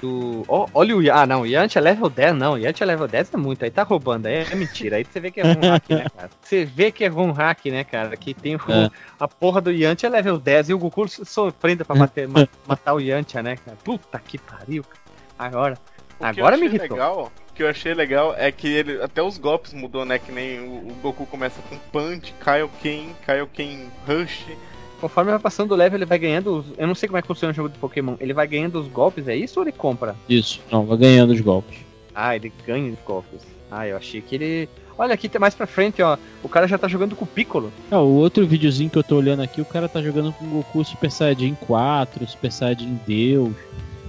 do. 0.02 0.44
Oh, 0.48 0.68
olha 0.74 0.96
o. 0.96 1.12
Ah, 1.12 1.26
não, 1.26 1.42
o 1.42 1.46
Yanti 1.46 1.78
é 1.78 1.82
level 1.82 2.10
10, 2.10 2.36
não. 2.36 2.54
O 2.54 2.58
Yanti 2.58 2.84
é 2.84 2.86
level 2.86 3.08
10 3.08 3.34
é 3.34 3.38
muito. 3.38 3.64
Aí 3.64 3.72
tá 3.72 3.84
roubando, 3.84 4.26
aí 4.28 4.36
é 4.36 4.56
mentira. 4.56 4.98
Aí 4.98 5.04
você 5.04 5.20
vê 5.20 5.32
que 5.32 5.42
é 5.42 5.44
ROM 5.44 5.62
hack, 5.62 5.90
né, 5.90 6.06
cara? 6.16 6.30
Você 6.42 6.66
vê 6.66 6.92
que 6.92 7.04
é 7.04 7.08
ROM 7.08 7.32
hack, 7.32 7.66
né, 7.66 7.84
cara? 7.84 8.16
Que 8.18 8.34
tem 8.34 8.56
o, 8.56 8.60
é. 8.70 8.90
a 9.20 9.28
porra 9.28 9.62
do 9.62 9.72
Yanti 9.72 10.06
é 10.06 10.10
level 10.10 10.38
10 10.38 10.70
e 10.70 10.74
o 10.74 10.80
Goku 10.80 11.08
sofrendo 11.08 11.86
pra 11.86 11.96
bater, 11.96 12.28
matar 12.68 12.94
o 12.94 13.00
Yanti, 13.00 13.42
né, 13.42 13.58
cara? 13.58 13.78
Puta 13.84 14.20
que 14.20 14.38
pariu, 14.38 14.84
cara. 14.84 15.00
Agora. 15.38 15.78
Agora 16.20 16.58
me 16.58 16.66
irritou. 16.66 16.98
Legal 16.98 17.32
que 17.56 17.64
eu 17.64 17.70
achei 17.70 17.94
legal 17.94 18.36
é 18.38 18.52
que 18.52 18.68
ele 18.68 19.02
até 19.02 19.22
os 19.22 19.38
golpes 19.38 19.74
mudou, 19.74 20.04
né? 20.04 20.20
Que 20.20 20.32
nem 20.32 20.60
o, 20.60 20.90
o 20.90 20.96
Goku 21.02 21.26
começa 21.26 21.62
com 21.64 21.78
Punch, 21.78 22.34
Kaioken, 22.34 23.16
Kaioken 23.26 23.90
Rush. 24.06 24.46
Conforme 25.06 25.30
vai 25.30 25.40
passando 25.40 25.72
o 25.72 25.76
level, 25.76 26.00
ele 26.00 26.06
vai 26.06 26.18
ganhando. 26.18 26.58
Os... 26.58 26.66
Eu 26.80 26.88
não 26.88 26.96
sei 26.96 27.08
como 27.08 27.20
é 27.20 27.22
que 27.22 27.28
funciona 27.28 27.52
o 27.52 27.56
jogo 27.56 27.70
de 27.70 27.78
Pokémon. 27.78 28.16
Ele 28.20 28.34
vai 28.34 28.48
ganhando 28.48 28.82
os 28.82 28.88
golpes, 28.88 29.28
é 29.28 29.36
isso 29.36 29.60
ou 29.60 29.64
ele 29.64 29.72
compra? 29.72 30.16
Isso, 30.28 30.60
não, 30.72 30.84
vai 30.84 30.98
ganhando 30.98 31.32
os 31.32 31.40
golpes. 31.42 31.78
Ah, 32.16 32.36
ele 32.36 32.52
ganha 32.66 32.90
de 32.90 32.98
golpes. 33.06 33.42
Ah, 33.70 33.88
eu 33.88 33.98
achei 33.98 34.20
que 34.20 34.34
ele. 34.34 34.68
Olha 34.98 35.14
aqui, 35.14 35.30
tem 35.30 35.40
mais 35.40 35.54
pra 35.54 35.68
frente, 35.68 36.02
ó. 36.02 36.18
O 36.42 36.50
cara 36.50 36.68
já 36.68 36.76
tá 36.76 36.88
jogando 36.88 37.16
com 37.16 37.24
o 37.24 37.28
Piccolo. 37.28 37.72
Ah, 37.92 38.00
o 38.00 38.16
outro 38.16 38.48
videozinho 38.48 38.90
que 38.90 38.98
eu 38.98 39.04
tô 39.04 39.18
olhando 39.18 39.44
aqui, 39.44 39.62
o 39.62 39.66
cara 39.66 39.88
tá 39.88 40.02
jogando 40.02 40.34
com 40.34 40.44
o 40.44 40.50
Goku 40.50 40.84
Super 40.84 41.12
Saiyajin 41.12 41.54
4, 41.54 42.28
Super 42.28 42.52
Saiyajin 42.52 43.00
Deus, 43.06 43.54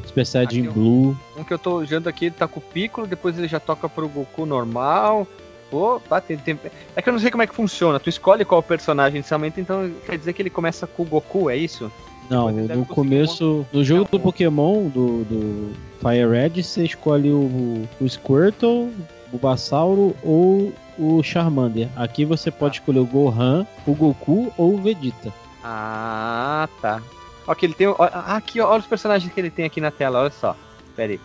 Super 0.07 0.25
Saiyajin 0.25 0.65
aqui, 0.65 0.71
Blue. 0.71 1.15
Um 1.37 1.45
que 1.45 1.53
eu 1.53 1.59
tô 1.59 1.75
olhando 1.75 2.09
aqui, 2.09 2.25
ele 2.25 2.35
tá 2.39 2.49
com 2.49 2.59
o 2.59 2.63
Piccolo, 2.63 3.07
depois 3.07 3.37
ele 3.37 3.49
já 3.49 3.61
toca 3.61 3.87
pro 3.87 4.09
Goku 4.09 4.47
normal. 4.47 5.29
Pô, 5.71 6.01
tá, 6.01 6.21
tem, 6.21 6.37
tem... 6.37 6.59
É 6.95 7.03
que 7.03 7.09
eu 7.09 7.13
não 7.13 7.21
sei 7.21 7.31
como 7.31 7.43
é 7.43 7.47
que 7.47 7.55
funciona. 7.55 7.99
Tu 7.99 8.09
escolhe 8.09 8.45
qual 8.45 8.63
personagem 8.63 9.17
inicialmente, 9.17 9.61
então 9.61 9.91
quer 10.05 10.17
dizer 10.17 10.33
que 10.33 10.43
ele 10.43 10.51
começa 10.51 10.87
com 10.87 11.03
o 11.03 11.07
Goku, 11.07 11.51
é 11.51 11.57
isso? 11.57 11.91
Não, 12.29 12.51
no 12.51 12.85
começo. 12.87 13.65
No 13.73 13.85
jogo 13.85 14.09
do 14.11 14.19
Pokémon, 14.19 14.89
do, 14.89 15.25
do 15.25 15.73
Fire 16.01 16.29
Red, 16.29 16.63
você 16.63 16.85
escolhe 16.85 17.31
o, 17.31 17.89
o 18.01 18.09
Squirtle, 18.09 18.93
o 19.33 19.39
Bassauro 19.39 20.15
ou 20.23 20.73
o 20.99 21.23
Charmander. 21.23 21.89
Aqui 21.97 22.25
você 22.25 22.51
pode 22.51 22.79
ah. 22.79 22.81
escolher 22.81 23.01
o 23.01 23.07
Gohan, 23.07 23.67
o 23.87 23.95
Goku 23.95 24.53
ou 24.57 24.75
o 24.75 24.79
Vegeta. 24.79 25.33
Ah, 25.63 26.69
tá. 26.81 27.01
Ok, 27.47 27.67
ele 27.67 27.75
tem. 27.75 27.87
Aqui, 27.99 28.61
olha 28.61 28.81
os 28.81 28.87
personagens 28.87 29.33
que 29.33 29.39
ele 29.39 29.51
tem 29.51 29.65
aqui 29.65 29.81
na 29.81 29.91
tela, 29.91 30.21
olha 30.21 30.31
só. 30.31 30.57
Pera 30.97 31.13
aí. 31.13 31.21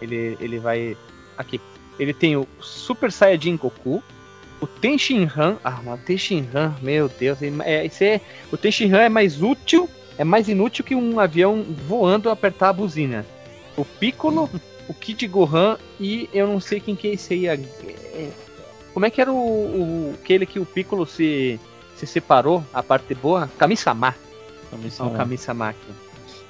Ele, 0.00 0.36
ele 0.40 0.58
vai. 0.58 0.96
Aqui. 1.36 1.60
Ele 1.98 2.14
tem 2.14 2.36
o 2.36 2.46
Super 2.60 3.10
Saiyajin 3.10 3.56
Goku, 3.56 4.02
o 4.60 4.66
Tenshinhan. 4.66 5.56
Ah, 5.64 5.80
mas 5.84 6.00
o 6.00 6.02
Tenshinhan, 6.04 6.74
meu 6.82 7.08
Deus. 7.08 7.38
É, 7.64 7.86
esse 7.86 8.04
é, 8.04 8.20
o 8.52 8.56
Tenshinhan 8.56 9.00
é 9.00 9.08
mais 9.08 9.42
útil, 9.42 9.88
é 10.16 10.24
mais 10.24 10.48
inútil 10.48 10.84
que 10.84 10.94
um 10.94 11.18
avião 11.20 11.64
voando 11.86 12.30
apertar 12.30 12.70
a 12.70 12.72
buzina. 12.72 13.26
O 13.76 13.84
Piccolo, 13.84 14.50
o 14.88 14.94
Kid 14.94 15.26
Gohan 15.28 15.78
e 16.00 16.28
eu 16.32 16.46
não 16.46 16.60
sei 16.60 16.80
quem 16.80 16.96
que 16.96 17.08
é 17.08 17.12
esse 17.14 17.34
aí. 17.34 17.46
É, 17.46 18.30
como 18.92 19.06
é 19.06 19.10
que 19.10 19.20
era 19.20 19.32
o, 19.32 19.36
o 19.36 20.14
aquele 20.14 20.46
que 20.46 20.58
o 20.58 20.66
Piccolo 20.66 21.06
se, 21.06 21.60
se 21.96 22.06
separou, 22.06 22.64
a 22.72 22.82
parte 22.82 23.14
boa? 23.14 23.48
Kami-sama. 23.58 24.14
Kami-sama. 24.70 25.16
Kami-sama 25.16 25.74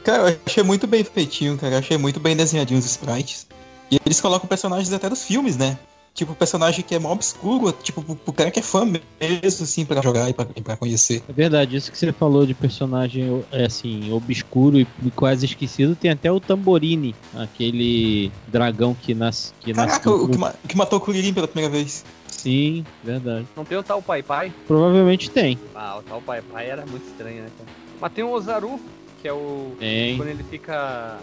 Cara, 0.05 0.31
eu 0.31 0.41
achei 0.47 0.63
muito 0.63 0.87
bem 0.87 1.05
feitinho, 1.05 1.59
cara. 1.59 1.75
Eu 1.75 1.79
achei 1.81 1.99
muito 1.99 2.19
bem 2.19 2.35
desenhadinho 2.37 2.79
os 2.79 2.87
sprites. 2.87 3.48
E 3.91 3.99
eles 4.05 4.21
colocam 4.21 4.49
personagens 4.49 4.93
até 4.93 5.09
dos 5.09 5.25
filmes, 5.25 5.57
né? 5.57 5.79
Tipo, 6.15 6.35
personagem 6.35 6.83
que 6.85 6.97
é 6.97 6.99
mó 6.99 7.13
obscuro, 7.13 7.71
tipo, 7.71 8.03
pro 8.03 8.33
cara 8.33 8.51
que 8.51 8.59
é 8.59 8.63
fã 8.63 8.85
mesmo, 8.85 9.63
assim, 9.63 9.85
pra 9.85 10.03
jogar 10.03 10.29
e 10.29 10.35
pra, 10.35 10.47
pra 10.47 10.77
conhecer. 10.77 11.23
É 11.29 11.33
verdade, 11.33 11.77
isso 11.77 11.93
que 11.93 11.97
você 11.97 12.13
falou 12.13 12.45
de 12.45 12.55
personagem, 12.55 13.45
é, 13.53 13.67
assim, 13.67 14.11
obscuro 14.11 14.81
e 14.81 14.87
quase 15.15 15.47
esquecido, 15.47 15.95
tem 15.95 16.11
até 16.11 16.33
o 16.33 16.41
Tamborini, 16.41 17.15
aquele 17.37 18.33
dragão 18.49 18.97
que 19.01 19.15
nasce... 19.15 19.53
Que 19.61 19.73
Caraca, 19.73 19.93
nasce 19.93 20.09
o, 20.09 20.29
que, 20.29 20.69
que 20.69 20.77
matou 20.77 20.99
o 20.99 21.01
Kuririn 21.01 21.33
pela 21.33 21.47
primeira 21.47 21.73
vez. 21.73 22.05
Sim, 22.27 22.85
verdade. 23.05 23.47
Não 23.57 23.65
tem 23.65 23.79
o 23.79 23.83
tal 23.85 24.03
Pai 24.03 24.21
Pai? 24.21 24.53
Provavelmente 24.67 25.31
tem. 25.31 25.57
Ah, 25.73 25.99
o 25.99 26.03
tal 26.03 26.21
Pai 26.21 26.43
Pai 26.43 26.69
era 26.69 26.85
muito 26.85 27.07
estranho, 27.07 27.45
né, 27.45 27.49
cara? 27.57 27.71
Mas 28.01 28.13
tem 28.13 28.25
o 28.25 28.33
Ozaru, 28.33 28.81
que 29.23 29.29
é 29.29 29.33
o... 29.33 29.77
Tem. 29.79 30.17
Quando 30.17 30.31
ele 30.31 30.43
fica... 30.43 31.19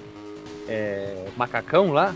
É, 0.69 1.25
macacão 1.35 1.91
lá, 1.91 2.15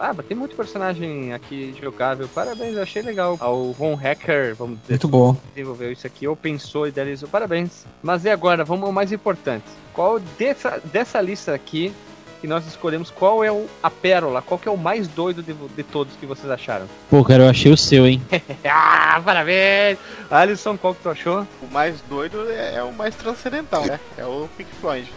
ah, 0.00 0.14
mas 0.16 0.26
tem 0.26 0.36
muito 0.36 0.56
personagem 0.56 1.32
aqui 1.32 1.74
jogável. 1.80 2.26
Parabéns, 2.34 2.74
eu 2.74 2.82
achei 2.82 3.02
legal. 3.02 3.36
Ao 3.38 3.72
Von 3.72 3.94
Hacker, 3.94 4.54
vamos 4.54 4.80
dizer. 4.80 4.94
Muito 4.94 5.08
bom. 5.08 5.36
Desenvolveu 5.54 5.92
isso 5.92 6.06
aqui, 6.06 6.26
ou 6.26 6.34
pensou 6.34 6.86
e 6.86 6.88
idealizou. 6.88 7.28
Parabéns. 7.28 7.84
Mas 8.02 8.24
e 8.24 8.30
agora? 8.30 8.64
Vamos 8.64 8.86
ao 8.86 8.92
mais 8.92 9.12
importante. 9.12 9.66
Qual 9.92 10.18
dessa, 10.38 10.80
dessa 10.92 11.20
lista 11.20 11.54
aqui 11.54 11.92
que 12.40 12.46
nós 12.46 12.66
escolhemos, 12.66 13.10
qual 13.10 13.44
é 13.44 13.52
o, 13.52 13.66
a 13.82 13.90
pérola? 13.90 14.40
Qual 14.40 14.58
que 14.58 14.66
é 14.66 14.70
o 14.70 14.76
mais 14.76 15.06
doido 15.06 15.42
de, 15.42 15.52
de 15.52 15.82
todos 15.82 16.16
que 16.16 16.24
vocês 16.24 16.50
acharam? 16.50 16.86
Pô, 17.10 17.22
cara, 17.22 17.44
eu 17.44 17.50
achei 17.50 17.70
o 17.70 17.76
seu, 17.76 18.06
hein? 18.06 18.22
ah, 18.64 19.20
parabéns! 19.22 19.98
Alisson, 20.30 20.78
qual 20.78 20.94
que 20.94 21.02
tu 21.02 21.10
achou? 21.10 21.46
O 21.62 21.70
mais 21.70 22.00
doido 22.08 22.50
é, 22.50 22.76
é 22.76 22.82
o 22.82 22.92
mais 22.92 23.14
transcendental, 23.14 23.84
né? 23.84 24.00
É 24.16 24.24
o 24.24 24.48
Pink 24.56 24.70
Floyd. 24.80 25.12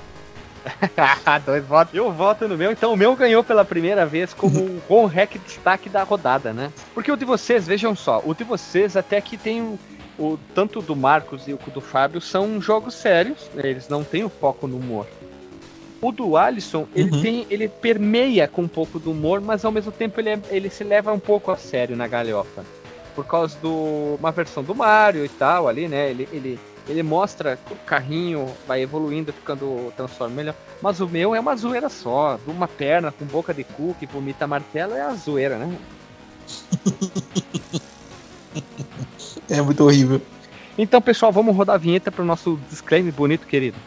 Dois 1.46 1.66
votos. 1.66 1.94
Eu 1.94 2.12
voto 2.12 2.48
no 2.48 2.58
meu, 2.58 2.72
então 2.72 2.94
o 2.94 2.98
meu 2.98 3.16
ganhou 3.16 3.44
pela 3.44 3.66
primeira 3.66 4.06
vez 4.06 4.34
como 4.34 4.60
o 4.60 4.82
Ron 4.88 5.06
Hack 5.06 5.38
destaque 5.40 5.90
da 5.90 6.04
rodada, 6.04 6.54
né? 6.54 6.72
Porque 6.94 7.12
o 7.12 7.18
de 7.18 7.26
vocês, 7.26 7.68
vejam 7.68 7.96
só, 7.96 8.22
o 8.26 8.34
de 8.34 8.44
vocês 8.44 8.96
até 8.96 9.20
que 9.22 9.38
tem 9.38 9.62
o, 9.62 9.80
o 10.18 10.40
tanto 10.54 10.82
do 10.82 10.96
Marcos 10.96 11.48
e 11.48 11.54
o 11.54 11.60
do 11.74 11.82
Fábio 11.82 12.22
são 12.22 12.62
jogos 12.62 12.94
sérios, 12.94 13.50
né? 13.54 13.64
eles 13.66 13.90
não 13.90 14.04
têm 14.04 14.24
o 14.24 14.30
foco 14.30 14.68
no 14.68 14.78
humor. 14.78 15.08
O 16.02 16.12
do 16.12 16.36
Alisson, 16.36 16.86
ele 16.94 17.12
uhum. 17.12 17.22
tem, 17.22 17.48
ele 17.50 17.70
permeia 17.70 18.46
com 18.46 18.64
um 18.64 18.68
pouco 18.68 19.00
do 19.00 19.12
humor, 19.12 19.40
mas 19.40 19.64
ao 19.64 19.72
mesmo 19.72 19.92
tempo 19.92 20.20
ele, 20.20 20.32
é, 20.32 20.40
ele 20.50 20.70
se 20.70 20.84
leva 20.84 21.14
um 21.14 21.20
pouco 21.20 21.50
a 21.50 21.56
sério 21.56 21.96
na 21.96 22.08
galhofa. 22.08 22.66
Por 23.16 23.26
causa 23.26 23.58
do 23.60 24.18
uma 24.20 24.32
versão 24.32 24.64
do 24.64 24.76
Mario 24.76 25.24
e 25.24 25.30
tal 25.30 25.68
ali, 25.68 25.88
né? 25.88 26.10
Ele, 26.10 26.28
ele 26.34 26.60
ele 26.88 27.02
mostra 27.02 27.58
que 27.58 27.74
o 27.74 27.78
carrinho 27.78 28.52
vai 28.68 28.82
evoluindo, 28.82 29.32
ficando 29.32 29.94
transforma 29.96 30.36
melhor. 30.36 30.56
Mas 30.82 31.00
o 31.00 31.08
meu 31.08 31.34
é 31.34 31.40
uma 31.40 31.56
zoeira 31.56 31.90
só. 31.90 32.38
De 32.44 32.52
uma 32.52 32.68
perna 32.68 33.12
com 33.12 33.26
boca 33.26 33.54
de 33.54 33.64
cu 33.64 33.96
que 34.00 34.06
vomita 34.06 34.46
martelo 34.46 34.94
é 34.94 35.02
a 35.02 35.14
zoeira, 35.14 35.58
né? 35.58 35.78
é 39.50 39.62
muito 39.62 39.84
horrível. 39.84 40.22
Então, 40.78 41.02
pessoal, 41.02 41.32
vamos 41.32 41.56
rodar 41.56 41.76
a 41.76 41.80
vinheta 41.80 42.12
para 42.12 42.24
o 42.24 42.26
nosso 42.26 42.60
disclaimer 42.70 43.14
bonito, 43.14 43.48
querido. 43.48 43.78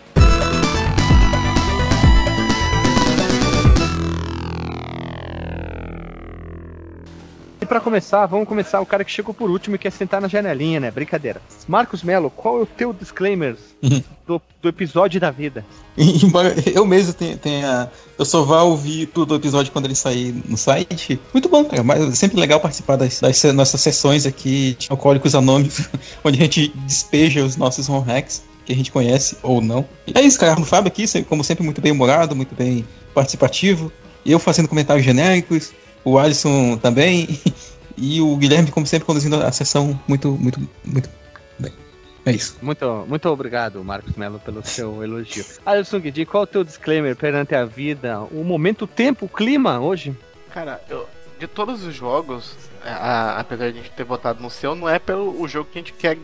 E 7.67 7.69
para 7.69 7.81
começar, 7.81 8.27
vamos 8.27 8.47
começar 8.47 8.81
o 8.81 8.87
cara 8.87 9.05
que 9.05 9.11
chegou 9.11 9.35
por 9.35 9.51
último 9.51 9.75
e 9.75 9.79
quer 9.79 9.91
sentar 9.91 10.21
na 10.21 10.29
janelinha, 10.29 10.79
né? 10.79 10.89
Brincadeira. 10.89 11.43
Marcos 11.67 12.05
Melo, 12.05 12.31
qual 12.31 12.61
é 12.61 12.63
o 12.63 12.67
teu 12.67 12.93
disclaimer 12.93 13.57
do, 14.25 14.41
do, 14.63 14.69
episódio 14.69 15.19
da 15.21 15.33
vida? 15.33 15.67
Embora 15.99 16.55
eu 16.73 16.87
mesmo 16.87 17.13
tenha, 17.13 17.37
tenha, 17.37 17.91
Eu 18.17 18.25
só 18.25 18.45
vá 18.45 18.63
ouvir 18.63 19.07
tudo 19.07 19.33
o 19.33 19.37
episódio 19.37 19.73
quando 19.73 19.87
ele 19.87 19.97
sair 19.97 20.33
no 20.49 20.57
site. 20.57 21.19
Muito 21.33 21.49
bom, 21.49 21.65
cara. 21.65 21.83
Mas 21.83 22.09
é 22.09 22.13
sempre 22.13 22.39
legal 22.39 22.61
participar 22.61 22.95
das, 22.95 23.19
das 23.19 23.43
nossas 23.53 23.81
sessões 23.81 24.27
aqui 24.27 24.77
de 24.79 24.87
Alcoólicos 24.89 25.35
Anônimos, 25.35 25.89
onde 26.23 26.39
a 26.39 26.43
gente 26.45 26.69
despeja 26.87 27.45
os 27.45 27.57
nossos 27.57 27.89
home 27.89 28.07
hacks 28.07 28.45
que 28.65 28.73
a 28.73 28.77
gente 28.77 28.93
conhece 28.93 29.39
ou 29.43 29.61
não. 29.61 29.85
E 30.07 30.17
é 30.17 30.23
isso, 30.23 30.39
cara. 30.39 30.61
O 30.61 30.65
Fábio 30.65 30.87
aqui, 30.87 31.05
como 31.25 31.43
sempre, 31.43 31.65
muito 31.65 31.81
bem 31.81 31.91
humorado, 31.91 32.37
muito 32.37 32.55
bem 32.55 32.87
participativo. 33.13 33.91
Eu 34.25 34.39
fazendo 34.39 34.69
comentários 34.69 35.05
genéricos 35.05 35.73
o 36.07 36.21
Alisson 36.21 36.79
também, 36.79 37.27
e 37.99 38.21
o 38.21 38.37
Guilherme, 38.37 38.71
como 38.71 38.87
sempre, 38.87 39.05
conduzindo 39.05 39.43
a 39.43 39.51
sessão 39.51 39.99
muito, 40.07 40.31
muito, 40.31 40.61
muito 40.85 41.11
bem. 41.59 41.73
É 42.25 42.31
isso. 42.31 42.57
Muito, 42.63 43.05
muito 43.09 43.29
obrigado, 43.29 43.83
Marcos 43.83 44.15
Melo, 44.15 44.39
pelo 44.39 44.65
seu 44.65 45.03
elogio. 45.03 45.45
Alisson 45.67 45.99
Guidi, 45.99 46.25
qual 46.25 46.45
é 46.45 46.45
o 46.45 46.47
teu 46.47 46.63
disclaimer 46.63 47.17
perante 47.17 47.57
a 47.57 47.65
vida? 47.65 48.21
O 48.31 48.45
momento, 48.45 48.83
o 48.83 48.87
tempo, 48.87 49.27
o 49.27 49.29
clima 49.29 49.81
hoje? 49.81 50.17
Cara, 50.55 50.81
eu, 50.89 51.09
de 51.41 51.49
todos 51.49 51.83
os 51.83 51.93
jogos, 51.93 52.55
a, 52.85 53.41
apesar 53.41 53.73
de 53.73 53.81
a 53.81 53.83
gente 53.83 53.91
ter 53.91 54.05
votado 54.05 54.41
no 54.41 54.49
seu, 54.49 54.77
não 54.77 54.89
é 54.89 55.01
pelo 55.01 55.41
o 55.43 55.49
jogo 55.49 55.69
que 55.73 55.79
a 55.79 55.83
gente 55.83 55.93
quer 55.93 56.17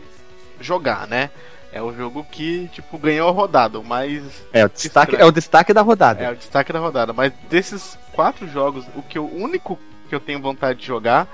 jogar, 0.61 1.07
né? 1.09 1.29
É 1.73 1.81
o 1.81 1.91
jogo 1.91 2.23
que, 2.31 2.67
tipo, 2.67 2.99
ganhou 2.99 3.27
a 3.27 3.31
rodada, 3.31 3.81
mas. 3.81 4.43
É 4.53 4.63
o 4.63 4.69
destaque, 4.69 5.15
é 5.15 5.25
o 5.25 5.31
destaque 5.31 5.73
da 5.73 5.81
rodada. 5.81 6.23
É 6.23 6.31
o 6.31 6.35
destaque 6.35 6.71
da 6.71 6.77
rodada. 6.77 7.13
Mas 7.13 7.33
desses 7.49 7.97
quatro 8.11 8.47
jogos, 8.47 8.85
o 8.95 9.01
que 9.01 9.17
o 9.17 9.25
único 9.25 9.79
que 10.07 10.13
eu 10.13 10.19
tenho 10.19 10.39
vontade 10.39 10.79
de 10.79 10.85
jogar 10.85 11.27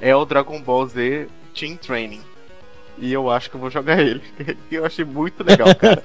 é 0.00 0.14
o 0.14 0.24
Dragon 0.24 0.60
Ball 0.60 0.88
Z 0.88 1.28
Team 1.54 1.76
Training. 1.76 2.22
E 2.98 3.12
eu 3.12 3.30
acho 3.30 3.48
que 3.48 3.54
eu 3.54 3.60
vou 3.60 3.70
jogar 3.70 4.00
ele. 4.00 4.20
eu 4.68 4.84
achei 4.84 5.04
muito 5.04 5.44
legal, 5.44 5.72
cara. 5.78 6.02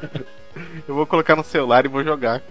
eu 0.88 0.94
vou 0.94 1.08
colocar 1.08 1.36
no 1.36 1.44
celular 1.44 1.84
e 1.84 1.90
vou 1.90 2.04
jogar. 2.04 2.44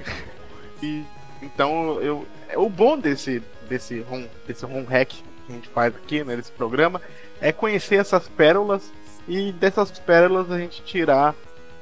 E 0.83 1.05
então 1.41 2.01
eu. 2.01 2.27
O 2.57 2.69
bom 2.69 2.99
desse 2.99 3.41
desse 3.69 4.05
home, 4.11 4.29
desse 4.45 4.65
home 4.65 4.87
hack 4.87 5.11
que 5.11 5.53
a 5.53 5.55
gente 5.55 5.69
faz 5.69 5.95
aqui 5.95 6.25
né, 6.25 6.35
nesse 6.35 6.51
programa 6.51 7.01
é 7.41 7.53
conhecer 7.53 7.97
essas 7.97 8.27
pérolas 8.29 8.91
e 9.29 9.53
dessas 9.53 9.91
pérolas 9.99 10.51
a 10.51 10.59
gente 10.59 10.83
tirar 10.83 11.35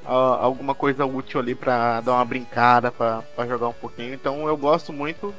uh, 0.03 0.11
alguma 0.11 0.75
coisa 0.75 1.05
útil 1.05 1.39
ali 1.39 1.55
para 1.55 2.01
dar 2.01 2.13
uma 2.13 2.25
brincada, 2.25 2.91
para 2.91 3.23
jogar 3.47 3.69
um 3.69 3.73
pouquinho. 3.73 4.13
Então 4.13 4.47
eu 4.47 4.57
gosto 4.57 4.91
muito. 4.91 5.33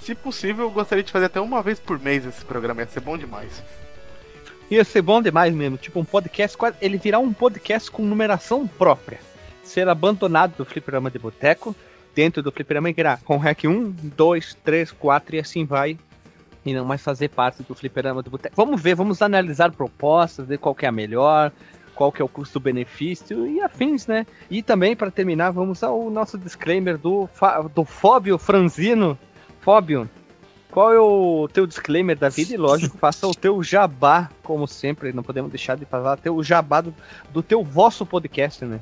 Se 0.00 0.14
possível, 0.14 0.64
eu 0.64 0.70
gostaria 0.70 1.04
de 1.04 1.12
fazer 1.12 1.26
até 1.26 1.40
uma 1.40 1.62
vez 1.62 1.78
por 1.78 2.00
mês 2.00 2.26
esse 2.26 2.44
programa, 2.44 2.80
ia 2.80 2.88
ser 2.88 3.00
bom 3.00 3.16
demais. 3.16 3.62
Ia 4.68 4.82
ser 4.84 5.02
bom 5.02 5.20
demais 5.20 5.54
mesmo, 5.54 5.76
tipo 5.76 6.00
um 6.00 6.04
podcast, 6.04 6.56
ele 6.80 6.96
virar 6.96 7.18
um 7.18 7.32
podcast 7.32 7.90
com 7.90 8.02
numeração 8.02 8.66
própria. 8.66 9.20
Ser 9.62 9.88
abandonado 9.88 10.56
do 10.56 10.64
fliperama 10.64 11.10
de 11.10 11.18
boteco, 11.18 11.76
dentro 12.14 12.42
do 12.42 12.50
fliperama 12.50 12.90
e 12.90 12.92
virar 12.92 13.20
com 13.22 13.36
hack 13.36 13.64
1, 13.64 13.90
2, 14.16 14.56
3, 14.64 14.90
4 14.90 15.36
e 15.36 15.38
assim 15.38 15.64
vai 15.64 15.98
e 16.64 16.72
não 16.72 16.84
mais 16.84 17.02
fazer 17.02 17.28
parte 17.28 17.62
do 17.62 17.74
fliperama 17.74 18.22
do 18.22 18.30
boteco. 18.30 18.54
Vamos 18.56 18.80
ver, 18.80 18.94
vamos 18.94 19.20
analisar 19.22 19.72
propostas, 19.72 20.46
ver 20.46 20.58
qual 20.58 20.74
que 20.74 20.86
é 20.86 20.88
a 20.88 20.92
melhor, 20.92 21.52
qual 21.94 22.12
que 22.12 22.22
é 22.22 22.24
o 22.24 22.28
custo-benefício 22.28 23.46
e 23.46 23.60
afins, 23.60 24.06
né? 24.06 24.26
E 24.50 24.62
também, 24.62 24.96
para 24.96 25.10
terminar, 25.10 25.50
vamos 25.50 25.82
ao 25.82 26.10
nosso 26.10 26.38
disclaimer 26.38 26.96
do, 26.96 27.28
do 27.74 27.84
Fóbio 27.84 28.38
Franzino. 28.38 29.18
Fóbio, 29.60 30.08
qual 30.70 30.92
é 30.92 30.98
o 30.98 31.48
teu 31.52 31.66
disclaimer 31.66 32.16
da 32.16 32.28
vida 32.28 32.54
e, 32.54 32.56
lógico, 32.56 32.96
faça 32.96 33.26
o 33.26 33.34
teu 33.34 33.62
jabá, 33.62 34.30
como 34.42 34.66
sempre, 34.66 35.12
não 35.12 35.22
podemos 35.22 35.50
deixar 35.50 35.76
de 35.76 35.84
falar, 35.84 36.18
o 36.30 36.42
jabá 36.42 36.80
do, 36.80 36.94
do 37.32 37.42
teu 37.42 37.62
vosso 37.62 38.06
podcast, 38.06 38.64
né? 38.64 38.80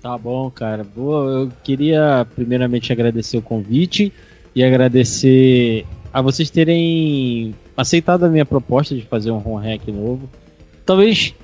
Tá 0.00 0.16
bom, 0.16 0.50
cara. 0.50 0.82
Boa, 0.82 1.40
eu 1.40 1.52
queria 1.62 2.26
primeiramente 2.34 2.92
agradecer 2.92 3.36
o 3.36 3.42
convite 3.42 4.12
e 4.54 4.64
agradecer 4.64 5.84
a 6.12 6.20
vocês 6.20 6.50
terem 6.50 7.54
aceitado 7.76 8.24
a 8.24 8.28
minha 8.28 8.44
proposta 8.44 8.94
de 8.94 9.02
fazer 9.02 9.30
um 9.30 9.36
home 9.36 9.66
hack 9.66 9.86
novo. 9.88 10.28
Talvez 10.84 11.34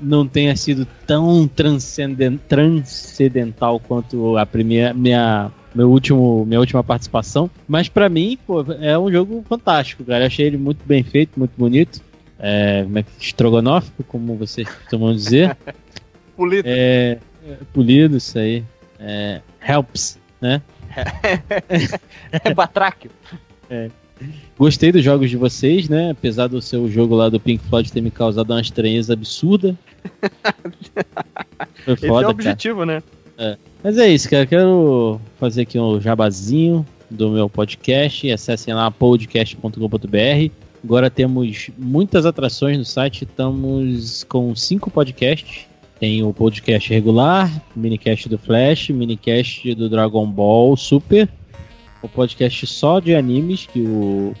não 0.00 0.26
tenha 0.26 0.54
sido 0.56 0.86
tão 1.06 1.48
transcendental 1.48 3.80
quanto 3.80 4.36
a 4.36 4.44
primeira 4.44 4.92
minha 4.92 5.50
meu 5.74 5.90
último 5.90 6.44
minha 6.46 6.60
última 6.60 6.82
participação, 6.82 7.50
mas 7.68 7.88
para 7.88 8.08
mim, 8.08 8.38
pô, 8.46 8.64
é 8.80 8.98
um 8.98 9.12
jogo 9.12 9.44
fantástico, 9.48 10.04
cara. 10.04 10.24
Eu 10.24 10.26
achei 10.26 10.46
ele 10.46 10.56
muito 10.56 10.84
bem 10.86 11.02
feito, 11.02 11.38
muito 11.38 11.52
bonito. 11.56 12.00
É, 12.38 12.86
é 12.94 13.04
estrogonófico, 13.20 14.02
como 14.04 14.36
vocês 14.36 14.68
costumam 14.68 15.14
dizer. 15.14 15.56
polido. 16.36 16.66
É, 16.66 17.18
é, 17.46 17.56
polido, 17.72 18.16
isso 18.16 18.38
aí. 18.38 18.64
É, 18.98 19.40
helps, 19.66 20.18
né? 20.40 20.62
é 22.32 22.54
batráquio. 22.54 23.10
É. 23.68 23.90
Gostei 24.58 24.90
dos 24.90 25.04
jogos 25.04 25.28
de 25.28 25.36
vocês, 25.36 25.88
né? 25.88 26.10
Apesar 26.10 26.46
do 26.46 26.62
seu 26.62 26.90
jogo 26.90 27.14
lá 27.14 27.28
do 27.28 27.38
Pink 27.38 27.62
Floyd 27.68 27.92
ter 27.92 28.00
me 28.00 28.10
causado 28.10 28.50
uma 28.50 28.60
estranheza 28.60 29.12
absurda. 29.12 29.76
Foi 31.84 31.96
foda, 31.96 32.04
Esse 32.04 32.06
é 32.06 32.26
o 32.26 32.30
objetivo, 32.30 32.78
cara. 32.80 32.94
né? 32.96 33.02
É. 33.38 33.56
Mas 33.84 33.98
é 33.98 34.08
isso, 34.08 34.28
cara. 34.30 34.46
Quero 34.46 35.20
fazer 35.38 35.62
aqui 35.62 35.78
um 35.78 36.00
jabazinho 36.00 36.86
do 37.10 37.30
meu 37.30 37.48
podcast. 37.48 38.30
Acessem 38.30 38.72
lá 38.72 38.90
podcast.com.br. 38.90 40.50
Agora 40.82 41.10
temos 41.10 41.70
muitas 41.76 42.24
atrações 42.24 42.78
no 42.78 42.84
site. 42.84 43.24
Estamos 43.24 44.24
com 44.24 44.54
cinco 44.54 44.90
podcasts. 44.90 45.66
Tem 45.98 46.22
o 46.22 46.32
podcast 46.32 46.90
regular, 46.90 47.50
minicast 47.74 48.28
do 48.28 48.36
Flash, 48.36 48.90
minicast 48.90 49.74
do 49.74 49.88
Dragon 49.88 50.26
Ball 50.26 50.76
Super, 50.76 51.28
o 52.06 52.08
podcast 52.08 52.66
só 52.66 52.98
de 52.98 53.14
animes, 53.14 53.66
que 53.66 53.80
o 53.80 54.34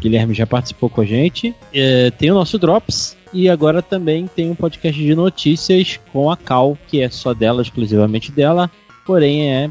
Guilherme 0.00 0.32
já 0.32 0.46
participou 0.46 0.88
com 0.88 1.00
a 1.00 1.04
gente. 1.04 1.54
É, 1.72 2.10
tem 2.10 2.30
o 2.30 2.34
nosso 2.34 2.58
Drops. 2.58 3.16
E 3.32 3.50
agora 3.50 3.82
também 3.82 4.26
tem 4.26 4.50
um 4.50 4.54
podcast 4.54 5.02
de 5.02 5.14
notícias 5.14 5.98
com 6.12 6.30
a 6.30 6.36
Cal, 6.36 6.78
que 6.88 7.02
é 7.02 7.10
só 7.10 7.34
dela, 7.34 7.60
exclusivamente 7.60 8.32
dela, 8.32 8.70
porém 9.04 9.50
é 9.50 9.70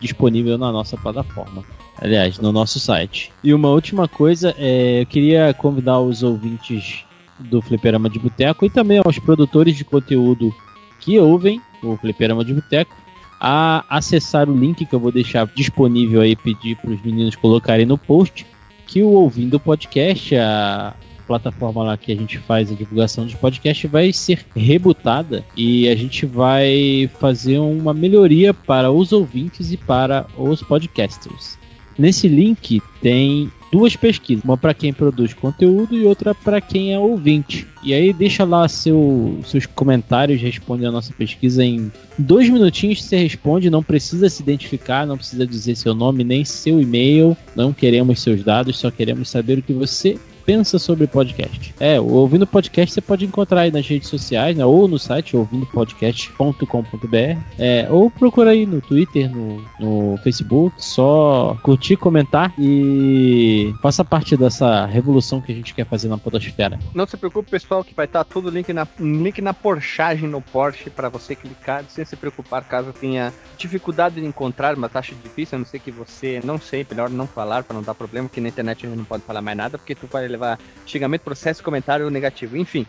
disponível 0.00 0.56
na 0.56 0.70
nossa 0.70 0.96
plataforma. 0.96 1.64
Aliás, 2.00 2.38
no 2.38 2.52
nosso 2.52 2.78
site. 2.78 3.32
E 3.42 3.52
uma 3.52 3.68
última 3.68 4.06
coisa, 4.06 4.54
é, 4.58 5.02
eu 5.02 5.06
queria 5.06 5.52
convidar 5.54 5.98
os 6.00 6.22
ouvintes 6.22 7.04
do 7.38 7.60
Fliperama 7.60 8.08
de 8.08 8.18
Boteco 8.18 8.64
e 8.64 8.70
também 8.70 9.00
aos 9.04 9.18
produtores 9.18 9.76
de 9.76 9.84
conteúdo 9.84 10.54
que 11.00 11.18
ouvem 11.18 11.60
o 11.82 11.96
Fliperama 11.96 12.44
de 12.44 12.54
Boteco 12.54 12.94
a 13.40 13.84
acessar 13.88 14.48
o 14.50 14.56
link 14.56 14.84
que 14.84 14.94
eu 14.94 15.00
vou 15.00 15.10
deixar 15.10 15.46
disponível 15.56 16.20
aí, 16.20 16.36
pedir 16.36 16.76
para 16.76 16.90
os 16.90 17.02
meninos 17.02 17.34
colocarem 17.34 17.86
no 17.86 17.96
post, 17.96 18.46
que 18.86 19.02
o 19.02 19.08
ouvindo 19.08 19.58
podcast, 19.58 20.36
a 20.36 20.94
plataforma 21.26 21.84
lá 21.84 21.96
que 21.96 22.12
a 22.12 22.16
gente 22.16 22.38
faz 22.38 22.70
a 22.70 22.74
divulgação 22.74 23.24
dos 23.24 23.34
podcasts, 23.34 23.88
vai 23.90 24.12
ser 24.12 24.44
rebutada 24.54 25.44
e 25.56 25.88
a 25.88 25.94
gente 25.94 26.26
vai 26.26 27.08
fazer 27.18 27.58
uma 27.58 27.94
melhoria 27.94 28.52
para 28.52 28.90
os 28.90 29.12
ouvintes 29.12 29.72
e 29.72 29.76
para 29.76 30.26
os 30.36 30.60
podcasters. 30.62 31.56
Nesse 31.96 32.28
link 32.28 32.82
tem 33.00 33.50
duas 33.70 33.96
pesquisas, 33.96 34.44
uma 34.44 34.56
para 34.56 34.74
quem 34.74 34.92
produz 34.92 35.32
conteúdo 35.32 35.96
e 35.96 36.04
outra 36.04 36.34
para 36.34 36.60
quem 36.60 36.92
é 36.92 36.98
ouvinte. 36.98 37.66
E 37.82 37.94
aí 37.94 38.12
deixa 38.12 38.44
lá 38.44 38.68
seu, 38.68 39.38
seus 39.44 39.64
comentários, 39.64 40.40
responde 40.40 40.84
a 40.84 40.90
nossa 40.90 41.12
pesquisa 41.12 41.64
em 41.64 41.90
dois 42.18 42.48
minutinhos. 42.48 43.02
Você 43.02 43.16
responde, 43.16 43.70
não 43.70 43.82
precisa 43.82 44.28
se 44.28 44.42
identificar, 44.42 45.06
não 45.06 45.16
precisa 45.16 45.46
dizer 45.46 45.76
seu 45.76 45.94
nome 45.94 46.22
nem 46.22 46.44
seu 46.44 46.80
e-mail. 46.80 47.36
Não 47.56 47.72
queremos 47.72 48.20
seus 48.20 48.42
dados, 48.42 48.78
só 48.78 48.90
queremos 48.90 49.30
saber 49.30 49.58
o 49.58 49.62
que 49.62 49.72
você 49.72 50.18
pensa 50.44 50.78
sobre 50.78 51.06
podcast. 51.06 51.74
É, 51.78 52.00
o 52.00 52.06
Ouvindo 52.06 52.46
Podcast 52.46 52.94
você 52.94 53.00
pode 53.00 53.24
encontrar 53.24 53.62
aí 53.62 53.70
nas 53.70 53.86
redes 53.86 54.08
sociais, 54.08 54.56
né, 54.56 54.64
ou 54.64 54.88
no 54.88 54.98
site 54.98 55.36
ouvindopodcast.com.br, 55.36 57.38
é, 57.58 57.86
ou 57.90 58.10
procura 58.10 58.50
aí 58.50 58.66
no 58.66 58.80
Twitter, 58.80 59.30
no, 59.30 59.62
no 59.78 60.16
Facebook, 60.18 60.74
só 60.78 61.56
curtir, 61.62 61.96
comentar 61.96 62.52
e 62.58 63.72
faça 63.82 64.04
parte 64.04 64.36
dessa 64.36 64.86
revolução 64.86 65.40
que 65.40 65.52
a 65.52 65.54
gente 65.54 65.74
quer 65.74 65.86
fazer 65.86 66.08
na 66.08 66.18
podosfera. 66.18 66.78
Não 66.94 67.06
se 67.06 67.16
preocupe, 67.16 67.50
pessoal, 67.50 67.84
que 67.84 67.94
vai 67.94 68.06
estar 68.06 68.24
tudo 68.24 68.50
link 68.50 68.72
na 68.72 68.86
link 68.98 69.40
na 69.40 69.54
porchagem 69.54 70.28
no 70.28 70.40
Porsche 70.40 70.90
para 70.90 71.08
você 71.08 71.34
clicar, 71.34 71.84
sem 71.88 72.04
se 72.04 72.16
preocupar 72.16 72.64
caso 72.64 72.92
tenha 72.92 73.32
dificuldade 73.56 74.20
de 74.20 74.26
encontrar 74.26 74.76
uma 74.76 74.88
taxa 74.88 75.14
difícil, 75.22 75.56
a 75.56 75.58
não 75.58 75.66
ser 75.66 75.78
que 75.78 75.90
você 75.90 76.40
não 76.44 76.58
sei, 76.58 76.86
melhor 76.88 77.10
não 77.10 77.26
falar 77.26 77.62
para 77.62 77.74
não 77.74 77.82
dar 77.82 77.94
problema, 77.94 78.28
que 78.28 78.40
na 78.40 78.48
internet 78.48 78.86
a 78.86 78.88
gente 78.88 78.98
não 78.98 79.04
pode 79.04 79.22
falar 79.22 79.42
mais 79.42 79.56
nada, 79.56 79.78
porque 79.78 79.94
tu 79.94 80.06
vai 80.06 80.24
levar 80.30 80.58
xingamento, 80.86 81.22
processo, 81.22 81.62
comentário 81.62 82.08
negativo. 82.10 82.56
Enfim, 82.56 82.86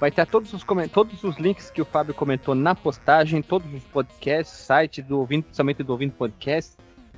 vai 0.00 0.10
ter 0.10 0.26
todos 0.26 0.52
os, 0.52 0.64
todos 0.92 1.24
os 1.24 1.36
links 1.36 1.70
que 1.70 1.82
o 1.82 1.84
Fábio 1.84 2.14
comentou 2.14 2.54
na 2.54 2.74
postagem, 2.74 3.42
todos 3.42 3.72
os 3.72 3.82
podcasts, 3.84 4.56
site 4.56 5.02
do 5.02 5.18
ouvindo, 5.18 5.44
principalmente 5.44 5.82
do 5.82 5.92
ouvindo 5.92 6.12
podcast. 6.12 6.72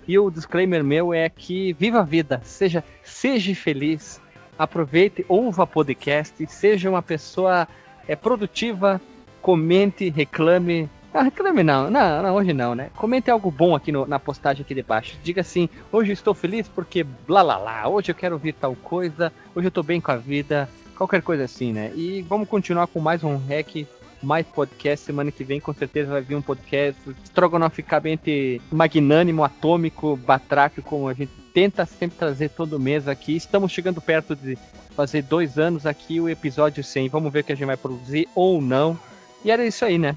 E 0.09 0.19
o 0.19 0.31
disclaimer 0.31 0.85
meu 0.85 1.13
é 1.13 1.29
que 1.29 1.73
viva 1.73 2.01
a 2.01 2.05
vida, 2.05 2.41
seja, 2.45 2.85
seja 3.03 3.55
feliz, 3.55 4.21
aproveite, 4.57 5.25
ouva 5.29 5.67
podcast, 5.67 6.47
seja 6.47 6.89
uma 6.89 7.03
pessoa 7.03 7.67
é, 8.07 8.15
produtiva, 8.15 9.01
comente, 9.43 10.09
reclame, 10.09 10.89
ah, 11.17 11.23
reclame 11.23 11.63
não. 11.63 11.91
não, 11.91 12.23
não, 12.23 12.35
hoje 12.35 12.53
não, 12.53 12.75
né? 12.75 12.91
Comente 12.95 13.31
algo 13.31 13.51
bom 13.51 13.75
aqui 13.75 13.91
no, 13.91 14.07
na 14.07 14.19
postagem 14.19 14.63
aqui 14.63 14.75
debaixo. 14.75 15.17
Diga 15.23 15.41
assim, 15.41 15.69
hoje 15.91 16.13
estou 16.13 16.35
feliz 16.35 16.69
porque 16.69 17.03
blá 17.03 17.43
blá 17.43 17.59
blá, 17.59 17.89
hoje 17.89 18.11
eu 18.11 18.15
quero 18.15 18.35
ouvir 18.35 18.53
tal 18.53 18.75
coisa, 18.77 19.33
hoje 19.55 19.67
eu 19.67 19.71
tô 19.71 19.83
bem 19.83 20.01
com 20.01 20.13
a 20.13 20.17
vida, 20.17 20.69
qualquer 20.97 21.23
coisa 21.23 21.45
assim, 21.45 21.73
né? 21.73 21.91
E 21.95 22.23
vamos 22.23 22.49
continuar 22.49 22.87
com 22.87 23.01
mais 23.01 23.25
um 23.25 23.37
hack, 23.37 23.87
mais 24.23 24.47
podcast. 24.47 25.07
Semana 25.07 25.31
que 25.31 25.45
vem 25.45 25.61
com 25.61 25.73
certeza 25.73 26.13
vai 26.13 26.23
vir 26.23 26.35
um 26.35 26.43
podcast 26.43 27.01
estrogonoficamente 27.25 28.61
magnânimo, 28.71 29.45
atômico, 29.45 30.17
batraque, 30.17 30.83
como 30.83 31.09
a 31.09 31.15
gente 31.15 31.33
tenta 31.55 31.87
sempre 31.87 32.19
trazer 32.19 32.51
todo 32.51 32.79
mês 32.79 33.09
aqui. 33.09 33.37
Estamos 33.37 33.73
chegando 33.73 34.01
perto 34.01 34.35
de 34.37 34.59
fazer 34.95 35.23
dois 35.23 35.59
anos 35.59 35.87
aqui 35.87 36.21
o 36.21 36.29
episódio 36.29 36.83
100. 36.83 37.09
Vamos 37.09 37.33
ver 37.33 37.41
o 37.41 37.45
que 37.45 37.53
a 37.53 37.55
gente 37.55 37.67
vai 37.67 37.77
produzir 37.77 38.29
ou 38.35 38.61
não. 38.61 38.99
E 39.45 39.51
era 39.51 39.65
isso 39.65 39.85
aí, 39.85 39.99
né? 39.99 40.17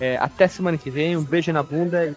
É, 0.00 0.16
até 0.16 0.48
semana 0.48 0.78
que 0.78 0.90
vem, 0.90 1.16
um 1.16 1.22
beijo 1.22 1.52
na 1.52 1.62
bunda 1.62 2.16